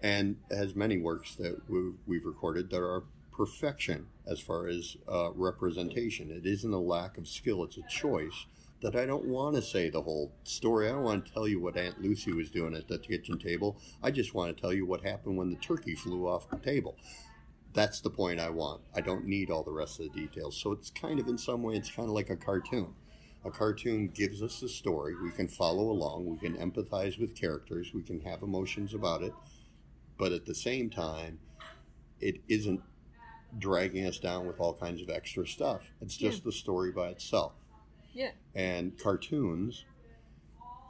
and 0.02 0.36
has 0.50 0.74
many 0.74 0.96
works 0.98 1.34
that 1.36 1.60
we've 2.06 2.24
recorded 2.24 2.70
that 2.70 2.82
are 2.82 3.02
perfection 3.36 4.06
as 4.26 4.40
far 4.40 4.66
as 4.66 4.96
uh, 5.08 5.30
representation. 5.34 6.30
It 6.30 6.46
isn't 6.46 6.72
a 6.72 6.78
lack 6.78 7.18
of 7.18 7.28
skill; 7.28 7.64
it's 7.64 7.76
a 7.76 7.82
choice 7.88 8.46
that 8.82 8.96
I 8.96 9.06
don't 9.06 9.26
want 9.26 9.56
to 9.56 9.62
say 9.62 9.90
the 9.90 10.02
whole 10.02 10.32
story. 10.44 10.88
I 10.88 10.92
don't 10.92 11.02
want 11.02 11.26
to 11.26 11.32
tell 11.32 11.48
you 11.48 11.60
what 11.60 11.76
Aunt 11.76 12.02
Lucy 12.02 12.32
was 12.32 12.50
doing 12.50 12.74
at 12.74 12.88
the 12.88 12.98
kitchen 12.98 13.38
table. 13.38 13.80
I 14.02 14.10
just 14.10 14.34
want 14.34 14.54
to 14.54 14.60
tell 14.60 14.72
you 14.72 14.86
what 14.86 15.02
happened 15.02 15.36
when 15.36 15.50
the 15.50 15.56
turkey 15.56 15.94
flew 15.94 16.28
off 16.28 16.50
the 16.50 16.58
table. 16.58 16.96
That's 17.72 18.00
the 18.00 18.10
point 18.10 18.40
I 18.40 18.50
want. 18.50 18.82
I 18.94 19.00
don't 19.00 19.26
need 19.26 19.50
all 19.50 19.62
the 19.62 19.72
rest 19.72 20.00
of 20.00 20.12
the 20.12 20.20
details. 20.20 20.56
So 20.56 20.72
it's 20.72 20.90
kind 20.90 21.18
of, 21.18 21.28
in 21.28 21.36
some 21.36 21.62
way, 21.62 21.74
it's 21.74 21.90
kind 21.90 22.08
of 22.08 22.14
like 22.14 22.30
a 22.30 22.36
cartoon. 22.36 22.94
A 23.44 23.50
cartoon 23.50 24.08
gives 24.08 24.42
us 24.42 24.60
the 24.60 24.68
story. 24.68 25.14
We 25.14 25.30
can 25.30 25.48
follow 25.48 25.90
along. 25.90 26.26
We 26.26 26.38
can 26.38 26.56
empathize 26.56 27.18
with 27.18 27.38
characters. 27.38 27.92
We 27.94 28.02
can 28.02 28.20
have 28.22 28.42
emotions 28.42 28.94
about 28.94 29.22
it. 29.22 29.32
But 30.18 30.32
at 30.32 30.46
the 30.46 30.54
same 30.54 30.90
time, 30.90 31.38
it 32.20 32.40
isn't 32.48 32.80
dragging 33.58 34.06
us 34.06 34.18
down 34.18 34.46
with 34.46 34.60
all 34.60 34.74
kinds 34.74 35.02
of 35.02 35.10
extra 35.10 35.46
stuff. 35.46 35.92
It's 36.00 36.16
just 36.16 36.38
yeah. 36.38 36.44
the 36.46 36.52
story 36.52 36.92
by 36.92 37.08
itself. 37.08 37.52
Yeah. 38.12 38.30
And 38.54 38.98
cartoons 38.98 39.84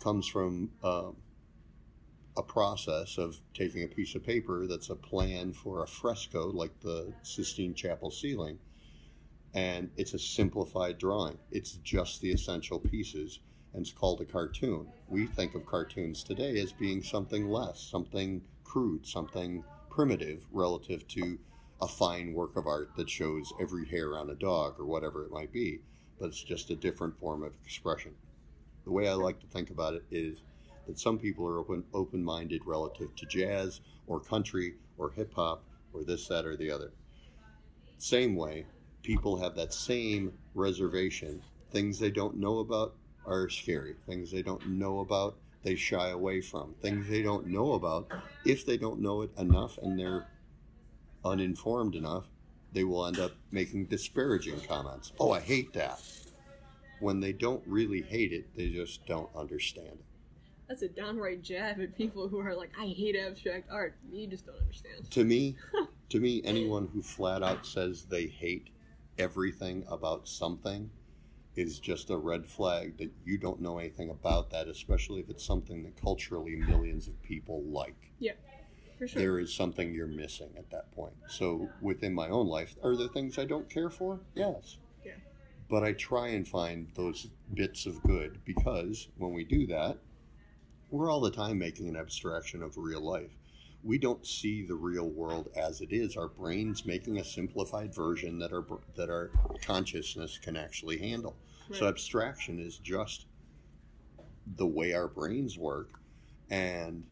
comes 0.02 0.26
from 0.26 0.70
uh, 0.82 1.10
a 2.36 2.42
process 2.42 3.18
of 3.18 3.38
taking 3.54 3.82
a 3.82 3.88
piece 3.88 4.14
of 4.14 4.22
paper 4.22 4.66
that's 4.66 4.90
a 4.90 4.94
plan 4.94 5.52
for 5.52 5.82
a 5.82 5.86
fresco, 5.88 6.46
like 6.48 6.80
the 6.80 7.12
Sistine 7.22 7.74
Chapel 7.74 8.10
ceiling, 8.10 8.58
and 9.54 9.90
it's 9.96 10.14
a 10.14 10.18
simplified 10.18 10.98
drawing. 10.98 11.38
It's 11.50 11.72
just 11.72 12.20
the 12.20 12.30
essential 12.30 12.78
pieces, 12.78 13.40
and 13.72 13.82
it's 13.82 13.92
called 13.92 14.20
a 14.20 14.24
cartoon. 14.24 14.88
We 15.08 15.26
think 15.26 15.54
of 15.54 15.64
cartoons 15.66 16.22
today 16.22 16.58
as 16.60 16.72
being 16.72 17.02
something 17.02 17.48
less, 17.48 17.80
something 17.80 18.42
crude, 18.64 19.06
something 19.06 19.64
primitive 19.88 20.46
relative 20.52 21.08
to 21.08 21.38
a 21.80 21.88
fine 21.88 22.32
work 22.32 22.56
of 22.56 22.66
art 22.66 22.90
that 22.96 23.10
shows 23.10 23.52
every 23.60 23.86
hair 23.86 24.16
on 24.16 24.30
a 24.30 24.34
dog 24.34 24.76
or 24.78 24.86
whatever 24.86 25.24
it 25.24 25.30
might 25.30 25.52
be 25.52 25.80
but 26.18 26.26
it's 26.26 26.42
just 26.42 26.70
a 26.70 26.76
different 26.76 27.18
form 27.18 27.42
of 27.42 27.54
expression. 27.64 28.12
The 28.84 28.92
way 28.92 29.08
I 29.08 29.14
like 29.14 29.40
to 29.40 29.46
think 29.46 29.70
about 29.70 29.94
it 29.94 30.04
is 30.10 30.42
that 30.86 30.98
some 30.98 31.18
people 31.18 31.46
are 31.46 31.58
open 31.58 31.84
open 31.92 32.22
minded 32.22 32.62
relative 32.64 33.14
to 33.16 33.26
jazz 33.26 33.80
or 34.06 34.20
country 34.20 34.74
or 34.96 35.10
hip 35.10 35.34
hop 35.34 35.64
or 35.92 36.04
this, 36.04 36.28
that, 36.28 36.46
or 36.46 36.56
the 36.56 36.70
other. 36.70 36.92
Same 37.98 38.36
way, 38.36 38.66
people 39.02 39.40
have 39.40 39.56
that 39.56 39.72
same 39.72 40.32
reservation. 40.54 41.42
Things 41.70 41.98
they 41.98 42.10
don't 42.10 42.36
know 42.36 42.58
about 42.58 42.94
are 43.26 43.48
scary. 43.48 43.94
Things 44.06 44.30
they 44.30 44.42
don't 44.42 44.68
know 44.68 45.00
about, 45.00 45.36
they 45.62 45.74
shy 45.74 46.10
away 46.10 46.40
from. 46.40 46.74
Things 46.80 47.08
they 47.08 47.22
don't 47.22 47.46
know 47.46 47.72
about, 47.72 48.08
if 48.44 48.64
they 48.64 48.76
don't 48.76 49.00
know 49.00 49.22
it 49.22 49.30
enough 49.38 49.78
and 49.78 49.98
they're 49.98 50.26
uninformed 51.26 51.94
enough, 51.94 52.28
they 52.72 52.84
will 52.84 53.06
end 53.06 53.18
up 53.18 53.32
making 53.50 53.86
disparaging 53.86 54.60
comments. 54.60 55.12
Oh, 55.18 55.32
I 55.32 55.40
hate 55.40 55.72
that. 55.74 56.00
When 57.00 57.20
they 57.20 57.32
don't 57.32 57.62
really 57.66 58.02
hate 58.02 58.32
it, 58.32 58.56
they 58.56 58.70
just 58.70 59.06
don't 59.06 59.30
understand 59.34 59.88
it. 59.88 60.04
That's 60.68 60.82
a 60.82 60.88
downright 60.88 61.42
jab 61.42 61.80
at 61.80 61.96
people 61.96 62.28
who 62.28 62.40
are 62.40 62.54
like, 62.54 62.72
I 62.78 62.86
hate 62.86 63.16
abstract 63.16 63.70
art. 63.70 63.96
You 64.10 64.26
just 64.26 64.46
don't 64.46 64.58
understand. 64.58 65.10
To 65.10 65.24
me, 65.24 65.56
to 66.08 66.18
me, 66.18 66.42
anyone 66.44 66.88
who 66.92 67.02
flat 67.02 67.42
out 67.42 67.66
says 67.66 68.04
they 68.04 68.26
hate 68.26 68.70
everything 69.18 69.84
about 69.88 70.26
something 70.26 70.90
is 71.54 71.78
just 71.78 72.10
a 72.10 72.16
red 72.16 72.46
flag 72.46 72.98
that 72.98 73.10
you 73.24 73.38
don't 73.38 73.60
know 73.60 73.78
anything 73.78 74.10
about 74.10 74.50
that, 74.50 74.68
especially 74.68 75.20
if 75.20 75.30
it's 75.30 75.44
something 75.44 75.84
that 75.84 75.96
culturally 76.00 76.56
millions 76.56 77.08
of 77.08 77.22
people 77.22 77.62
like. 77.64 78.12
Yeah. 78.18 78.32
Sure. 78.98 79.08
There 79.14 79.38
is 79.38 79.52
something 79.52 79.92
you're 79.92 80.06
missing 80.06 80.50
at 80.56 80.70
that 80.70 80.90
point. 80.92 81.12
So 81.28 81.68
within 81.80 82.14
my 82.14 82.28
own 82.28 82.46
life, 82.46 82.76
are 82.82 82.96
there 82.96 83.08
things 83.08 83.38
I 83.38 83.44
don't 83.44 83.68
care 83.68 83.90
for? 83.90 84.20
Yes. 84.34 84.78
Yeah. 85.04 85.12
But 85.68 85.84
I 85.84 85.92
try 85.92 86.28
and 86.28 86.48
find 86.48 86.88
those 86.94 87.28
bits 87.52 87.84
of 87.84 88.02
good 88.02 88.38
because 88.44 89.08
when 89.18 89.34
we 89.34 89.44
do 89.44 89.66
that, 89.66 89.98
we're 90.90 91.10
all 91.10 91.20
the 91.20 91.30
time 91.30 91.58
making 91.58 91.88
an 91.88 91.96
abstraction 91.96 92.62
of 92.62 92.78
real 92.78 93.02
life. 93.02 93.36
We 93.84 93.98
don't 93.98 94.26
see 94.26 94.64
the 94.64 94.74
real 94.74 95.08
world 95.08 95.50
as 95.54 95.80
it 95.80 95.92
is. 95.92 96.16
Our 96.16 96.28
brains 96.28 96.86
making 96.86 97.18
a 97.18 97.24
simplified 97.24 97.94
version 97.94 98.38
that 98.38 98.52
our 98.52 98.64
that 98.96 99.10
our 99.10 99.30
consciousness 99.62 100.38
can 100.38 100.56
actually 100.56 100.98
handle. 100.98 101.36
Right. 101.68 101.78
So 101.78 101.88
abstraction 101.88 102.58
is 102.58 102.78
just 102.78 103.26
the 104.56 104.66
way 104.66 104.94
our 104.94 105.08
brains 105.08 105.58
work, 105.58 106.00
and 106.50 107.04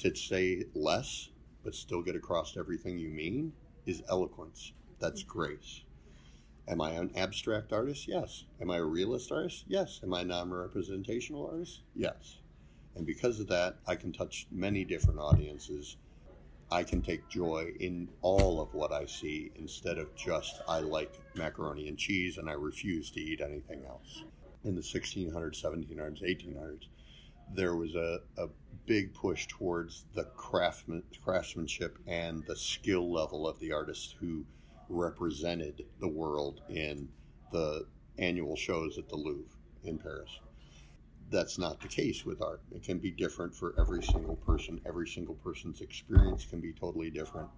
to 0.00 0.14
say 0.14 0.64
less 0.74 1.30
but 1.62 1.74
still 1.74 2.02
get 2.02 2.16
across 2.16 2.56
everything 2.56 2.98
you 2.98 3.08
mean 3.08 3.52
is 3.86 4.02
eloquence. 4.08 4.72
That's 4.98 5.22
mm-hmm. 5.22 5.38
grace. 5.38 5.82
Am 6.68 6.80
I 6.80 6.92
an 6.92 7.10
abstract 7.16 7.72
artist? 7.72 8.06
Yes. 8.06 8.44
Am 8.60 8.70
I 8.70 8.76
a 8.76 8.84
realist 8.84 9.32
artist? 9.32 9.64
Yes. 9.66 10.00
Am 10.02 10.14
I 10.14 10.20
a 10.20 10.24
non 10.24 10.50
representational 10.50 11.48
artist? 11.50 11.82
Yes. 11.94 12.38
And 12.94 13.06
because 13.06 13.40
of 13.40 13.48
that, 13.48 13.76
I 13.86 13.96
can 13.96 14.12
touch 14.12 14.46
many 14.50 14.84
different 14.84 15.18
audiences. 15.18 15.96
I 16.70 16.84
can 16.84 17.02
take 17.02 17.28
joy 17.28 17.72
in 17.80 18.08
all 18.22 18.60
of 18.60 18.74
what 18.74 18.92
I 18.92 19.06
see 19.06 19.50
instead 19.56 19.98
of 19.98 20.14
just 20.14 20.60
I 20.68 20.80
like 20.80 21.12
macaroni 21.34 21.88
and 21.88 21.98
cheese 21.98 22.38
and 22.38 22.48
I 22.48 22.52
refuse 22.52 23.10
to 23.12 23.20
eat 23.20 23.40
anything 23.40 23.84
else. 23.84 24.22
In 24.62 24.76
the 24.76 24.82
1600s, 24.82 25.64
1700s, 25.64 26.22
1800s, 26.22 26.84
there 27.52 27.74
was 27.74 27.94
a, 27.96 28.20
a 28.38 28.48
big 28.86 29.14
push 29.14 29.46
towards 29.46 30.04
the 30.14 30.24
craftsman, 30.24 31.02
craftsmanship 31.22 31.98
and 32.06 32.44
the 32.46 32.56
skill 32.56 33.12
level 33.12 33.46
of 33.46 33.58
the 33.60 33.72
artists 33.72 34.14
who 34.20 34.44
represented 34.88 35.84
the 36.00 36.08
world 36.08 36.60
in 36.68 37.08
the 37.52 37.86
annual 38.18 38.56
shows 38.56 38.98
at 38.98 39.08
the 39.08 39.16
Louvre 39.16 39.56
in 39.84 39.98
Paris. 39.98 40.40
That's 41.30 41.58
not 41.58 41.80
the 41.80 41.88
case 41.88 42.26
with 42.26 42.42
art. 42.42 42.60
It 42.72 42.82
can 42.82 42.98
be 42.98 43.12
different 43.12 43.54
for 43.54 43.74
every 43.78 44.02
single 44.02 44.36
person. 44.36 44.80
Every 44.84 45.06
single 45.06 45.36
person's 45.36 45.80
experience 45.80 46.44
can 46.44 46.60
be 46.60 46.72
totally 46.72 47.08
different. 47.08 47.48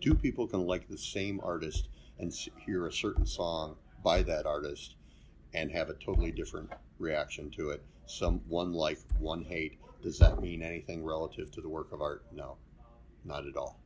Two 0.00 0.14
people 0.14 0.46
can 0.46 0.66
like 0.66 0.88
the 0.88 0.96
same 0.96 1.38
artist 1.42 1.88
and 2.18 2.32
hear 2.64 2.86
a 2.86 2.92
certain 2.92 3.26
song 3.26 3.76
by 4.02 4.22
that 4.22 4.46
artist 4.46 4.96
and 5.52 5.70
have 5.70 5.90
a 5.90 5.94
totally 5.94 6.32
different 6.32 6.70
reaction 6.98 7.50
to 7.50 7.70
it. 7.70 7.84
Some 8.06 8.40
one 8.48 8.72
like, 8.72 8.98
one 9.18 9.44
hate. 9.44 9.78
Does 10.02 10.18
that 10.18 10.40
mean 10.40 10.62
anything 10.62 11.04
relative 11.04 11.50
to 11.52 11.60
the 11.60 11.68
work 11.68 11.92
of 11.92 12.00
art? 12.00 12.24
No, 12.32 12.56
not 13.24 13.46
at 13.46 13.56
all. 13.56 13.78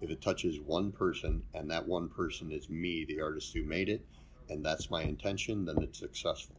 If 0.00 0.08
it 0.10 0.22
touches 0.22 0.58
one 0.58 0.90
person 0.92 1.42
and 1.52 1.70
that 1.70 1.86
one 1.86 2.08
person 2.08 2.50
is 2.50 2.70
me, 2.70 3.04
the 3.04 3.20
artist 3.20 3.52
who 3.52 3.62
made 3.62 3.88
it, 3.90 4.04
and 4.48 4.64
that's 4.64 4.90
my 4.90 5.02
intention, 5.02 5.66
then 5.66 5.82
it's 5.82 5.98
successful. 5.98 6.56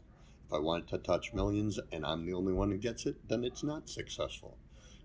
If 0.47 0.53
I 0.53 0.59
want 0.59 0.83
it 0.83 0.89
to 0.89 0.97
touch 0.99 1.33
millions 1.33 1.79
and 1.91 2.05
I'm 2.05 2.25
the 2.25 2.33
only 2.33 2.53
one 2.53 2.69
who 2.71 2.77
gets 2.77 3.05
it, 3.05 3.15
then 3.27 3.43
it's 3.43 3.63
not 3.63 3.89
successful. 3.89 4.57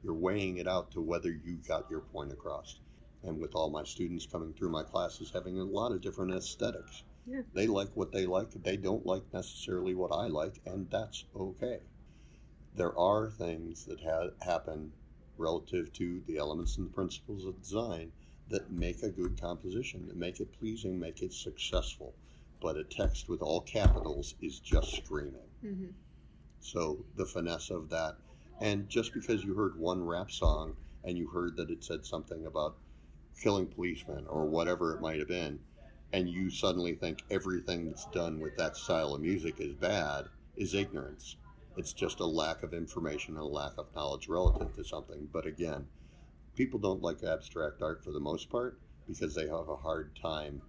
You're 0.03 0.15
weighing 0.15 0.59
it 0.59 0.69
out 0.69 0.91
to 0.93 1.01
whether 1.01 1.31
you 1.31 1.57
got 1.67 1.91
your 1.91 2.01
point 2.01 2.33
across. 2.33 2.81
And 3.23 3.41
with 3.41 3.55
all 3.55 3.71
my 3.71 3.83
students 3.85 4.27
coming 4.27 4.53
through 4.53 4.71
my 4.71 4.83
classes 4.83 5.31
having 5.33 5.59
a 5.59 5.65
lot 5.65 5.93
of 5.93 6.03
different 6.03 6.35
aesthetics, 6.35 7.03
Yeah. 7.27 7.43
they 7.55 7.67
like 7.67 7.89
what 7.95 8.13
they 8.13 8.27
like, 8.27 8.51
they 8.63 8.77
don't 8.77 9.07
like 9.07 9.33
necessarily 9.33 9.95
what 9.95 10.13
I 10.13 10.27
like, 10.29 10.61
and 10.67 10.89
that's 10.91 11.25
okay. 11.35 11.81
There 12.77 12.97
are 12.99 13.31
things 13.31 13.87
that 13.87 14.01
ha- 14.01 14.31
happen 14.43 14.93
relative 15.39 15.93
to 15.95 16.23
the 16.27 16.37
elements 16.37 16.77
and 16.77 16.87
the 16.87 16.93
principles 16.93 17.47
of 17.47 17.61
design 17.61 18.13
that 18.49 18.71
make 18.71 19.03
a 19.03 19.09
good 19.09 19.41
composition, 19.41 20.07
that 20.07 20.17
make 20.17 20.41
it 20.41 20.59
pleasing, 20.59 20.99
make 20.99 21.23
it 21.23 21.33
successful. 21.33 22.15
But 22.61 22.77
a 22.77 22.85
text 22.85 23.29
with 23.29 23.43
all 23.43 23.63
capitals 23.63 24.35
is 24.41 24.61
just 24.61 24.95
screaming. 24.95 25.49
Mm-hmm. 25.65 25.87
So 26.61 27.05
the 27.17 27.27
finesse 27.27 27.71
of 27.71 27.89
that, 27.91 28.17
and 28.61 28.89
just 28.89 29.13
because 29.13 29.45
you 29.45 29.55
heard 29.55 29.79
one 29.79 30.05
rap 30.05 30.31
song 30.31 30.77
and 31.05 31.17
you 31.17 31.29
heard 31.29 31.57
that 31.57 31.71
it 31.71 31.83
said 31.85 32.05
something 32.05 32.47
about 32.47 32.77
killing 33.41 33.67
policemen 33.67 34.27
or 34.29 34.47
whatever 34.47 34.95
it 34.95 35.01
might 35.01 35.19
have 35.19 35.29
been, 35.29 35.59
and 36.13 36.29
you 36.29 36.51
suddenly 36.51 36.95
think 36.95 37.23
everything 37.31 37.87
that's 37.87 38.07
done 38.07 38.41
with 38.41 38.57
that 38.57 38.77
style 38.77 39.15
of 39.15 39.21
music 39.21 39.61
is 39.61 39.75
bad, 39.75 40.27
is 40.57 40.75
ignorance. 40.75 41.37
It's 41.77 41.93
just 41.93 42.21
a 42.21 42.27
lack 42.27 42.63
of 42.63 42.73
information 42.73 43.35
and 43.35 43.43
a 43.43 43.47
lack 43.47 43.73
of 43.77 43.95
knowledge 43.95 44.29
relative 44.29 44.75
to 44.75 44.85
something. 44.85 45.29
But 45.33 45.47
again, 45.47 45.87
people 46.55 46.79
don't 46.79 47.03
like 47.03 47.23
abstract 47.23 47.83
art 47.83 48.03
for 48.03 48.13
the 48.13 48.21
most 48.21 48.49
part 48.51 48.79
because 49.07 49.35
they 49.35 49.47
have 49.47 49.69
a 49.69 49.77
hard 49.77 50.17
time 50.21 50.63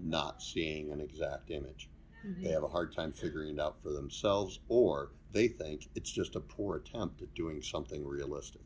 not 0.00 0.40
seeing 0.40 0.92
an 0.92 1.00
exact 1.00 1.50
image. 1.50 1.88
Mm-hmm. 2.26 2.44
They 2.44 2.50
have 2.50 2.62
a 2.62 2.68
hard 2.68 2.94
time 2.94 3.12
figuring 3.12 3.54
it 3.56 3.60
out 3.60 3.82
for 3.82 3.92
themselves, 3.92 4.60
or 4.68 5.10
they 5.32 5.48
think 5.48 5.88
it's 5.94 6.10
just 6.10 6.36
a 6.36 6.40
poor 6.40 6.76
attempt 6.76 7.20
at 7.22 7.34
doing 7.34 7.60
something 7.62 8.06
realistic. 8.06 8.62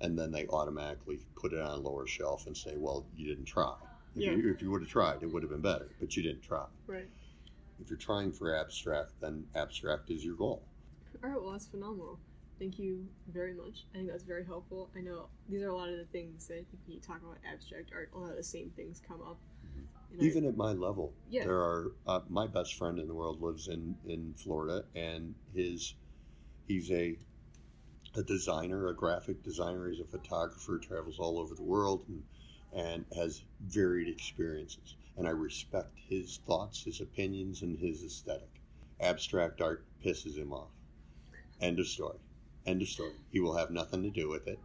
And 0.00 0.18
then 0.18 0.30
they 0.30 0.46
automatically 0.46 1.18
put 1.36 1.52
it 1.52 1.60
on 1.60 1.78
a 1.78 1.80
lower 1.82 2.06
shelf 2.06 2.46
and 2.46 2.56
say, 2.56 2.74
well, 2.76 3.06
you 3.16 3.26
didn't 3.26 3.46
try. 3.46 3.74
If, 4.14 4.22
Yeah. 4.22 4.30
you, 4.32 4.50
if 4.50 4.62
you 4.62 4.70
would 4.70 4.82
have 4.82 4.90
tried, 4.90 5.22
it 5.22 5.32
would 5.32 5.42
have 5.42 5.50
been 5.50 5.60
better, 5.60 5.90
but 5.98 6.16
you 6.16 6.22
didn't 6.22 6.42
try. 6.42 6.66
Right. 6.86 7.08
If 7.80 7.90
you're 7.90 7.98
trying 7.98 8.32
for 8.32 8.54
abstract, 8.54 9.12
then 9.20 9.44
abstract 9.54 10.10
is 10.10 10.24
your 10.24 10.34
goal. 10.36 10.62
All 11.22 11.30
right, 11.30 11.40
well, 11.42 11.52
that's 11.52 11.66
phenomenal. 11.66 12.18
Thank 12.58 12.78
you 12.78 13.06
very 13.32 13.52
much. 13.52 13.84
I 13.92 13.98
think 13.98 14.10
that's 14.10 14.22
very 14.24 14.44
helpful. 14.44 14.90
I 14.96 15.00
know 15.00 15.26
these 15.48 15.62
are 15.62 15.68
a 15.68 15.76
lot 15.76 15.88
of 15.90 15.98
the 15.98 16.06
things 16.06 16.46
that 16.48 16.54
I 16.54 16.56
think 16.58 16.78
when 16.86 16.94
you 16.94 17.00
talk 17.00 17.20
about 17.22 17.36
abstract 17.50 17.90
art, 17.94 18.10
a 18.14 18.18
lot 18.18 18.30
of 18.30 18.36
the 18.36 18.42
same 18.42 18.70
things 18.76 19.00
come 19.06 19.20
up. 19.20 19.38
I- 20.18 20.24
Even 20.24 20.46
at 20.46 20.56
my 20.56 20.72
level, 20.72 21.12
Yeah. 21.28 21.44
there 21.44 21.58
are 21.58 21.92
uh, 22.06 22.20
my 22.28 22.46
best 22.46 22.74
friend 22.74 22.98
in 22.98 23.06
the 23.08 23.14
world 23.14 23.42
lives 23.42 23.68
in 23.68 23.96
in 24.06 24.32
Florida, 24.34 24.84
and 24.94 25.34
his 25.54 25.94
he's 26.66 26.90
a 26.90 27.18
a 28.14 28.22
designer, 28.22 28.88
a 28.88 28.94
graphic 28.94 29.42
designer. 29.42 29.90
He's 29.90 30.00
a 30.00 30.04
photographer, 30.04 30.78
travels 30.78 31.18
all 31.18 31.38
over 31.38 31.54
the 31.54 31.62
world, 31.62 32.06
and, 32.08 32.22
and 32.72 33.04
has 33.14 33.42
varied 33.60 34.08
experiences. 34.08 34.96
And 35.16 35.26
I 35.26 35.30
respect 35.30 35.98
his 36.08 36.40
thoughts, 36.46 36.84
his 36.84 37.00
opinions, 37.00 37.62
and 37.62 37.78
his 37.78 38.04
aesthetic. 38.04 38.60
Abstract 39.00 39.60
art 39.60 39.84
pisses 40.04 40.36
him 40.36 40.52
off. 40.52 40.70
End 41.60 41.78
of 41.78 41.86
story. 41.86 42.18
End 42.66 42.82
of 42.82 42.88
story. 42.88 43.14
He 43.30 43.40
will 43.40 43.56
have 43.56 43.70
nothing 43.70 44.02
to 44.02 44.10
do 44.10 44.28
with 44.28 44.46
it. 44.46 44.58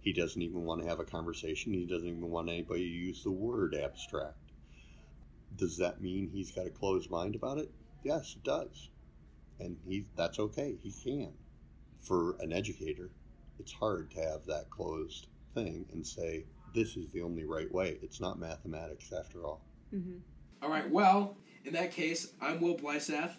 He 0.00 0.12
doesn't 0.12 0.40
even 0.40 0.64
want 0.64 0.80
to 0.80 0.88
have 0.88 1.00
a 1.00 1.04
conversation. 1.04 1.72
He 1.74 1.84
doesn't 1.84 2.08
even 2.08 2.30
want 2.30 2.48
anybody 2.48 2.84
to 2.84 2.88
use 2.88 3.22
the 3.22 3.30
word 3.30 3.74
abstract. 3.74 4.52
Does 5.56 5.76
that 5.78 6.00
mean 6.00 6.30
he's 6.32 6.52
got 6.52 6.66
a 6.66 6.70
closed 6.70 7.10
mind 7.10 7.34
about 7.34 7.58
it? 7.58 7.70
Yes, 8.04 8.36
it 8.36 8.44
does. 8.44 8.90
And 9.58 9.76
he 9.86 10.06
that's 10.16 10.38
okay. 10.38 10.76
He 10.82 10.92
can. 10.92 11.32
For 12.00 12.36
an 12.40 12.52
educator, 12.52 13.10
it's 13.58 13.72
hard 13.72 14.10
to 14.12 14.20
have 14.20 14.46
that 14.46 14.70
closed 14.70 15.26
thing 15.52 15.84
and 15.92 16.06
say, 16.06 16.44
this 16.74 16.96
is 16.96 17.10
the 17.10 17.22
only 17.22 17.44
right 17.44 17.72
way. 17.72 17.98
It's 18.02 18.20
not 18.20 18.38
mathematics 18.38 19.12
after 19.12 19.44
all. 19.44 19.67
Mhm. 19.94 20.20
All 20.62 20.68
right. 20.70 20.88
Well, 20.88 21.36
in 21.64 21.72
that 21.74 21.92
case, 21.92 22.32
I'm 22.40 22.60
Will 22.60 22.76
Blysath, 22.76 23.36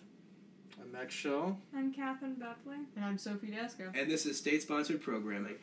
I'm 0.81 0.91
Max 0.91 1.13
Shaw. 1.13 1.53
I'm 1.75 1.93
Catherine 1.93 2.35
Bepley. 2.35 2.85
And 2.95 3.05
I'm 3.05 3.17
Sophie 3.17 3.47
Dasco. 3.47 3.91
and 3.93 4.09
this 4.09 4.25
is 4.25 4.37
state-sponsored 4.37 5.01
programming. 5.01 5.55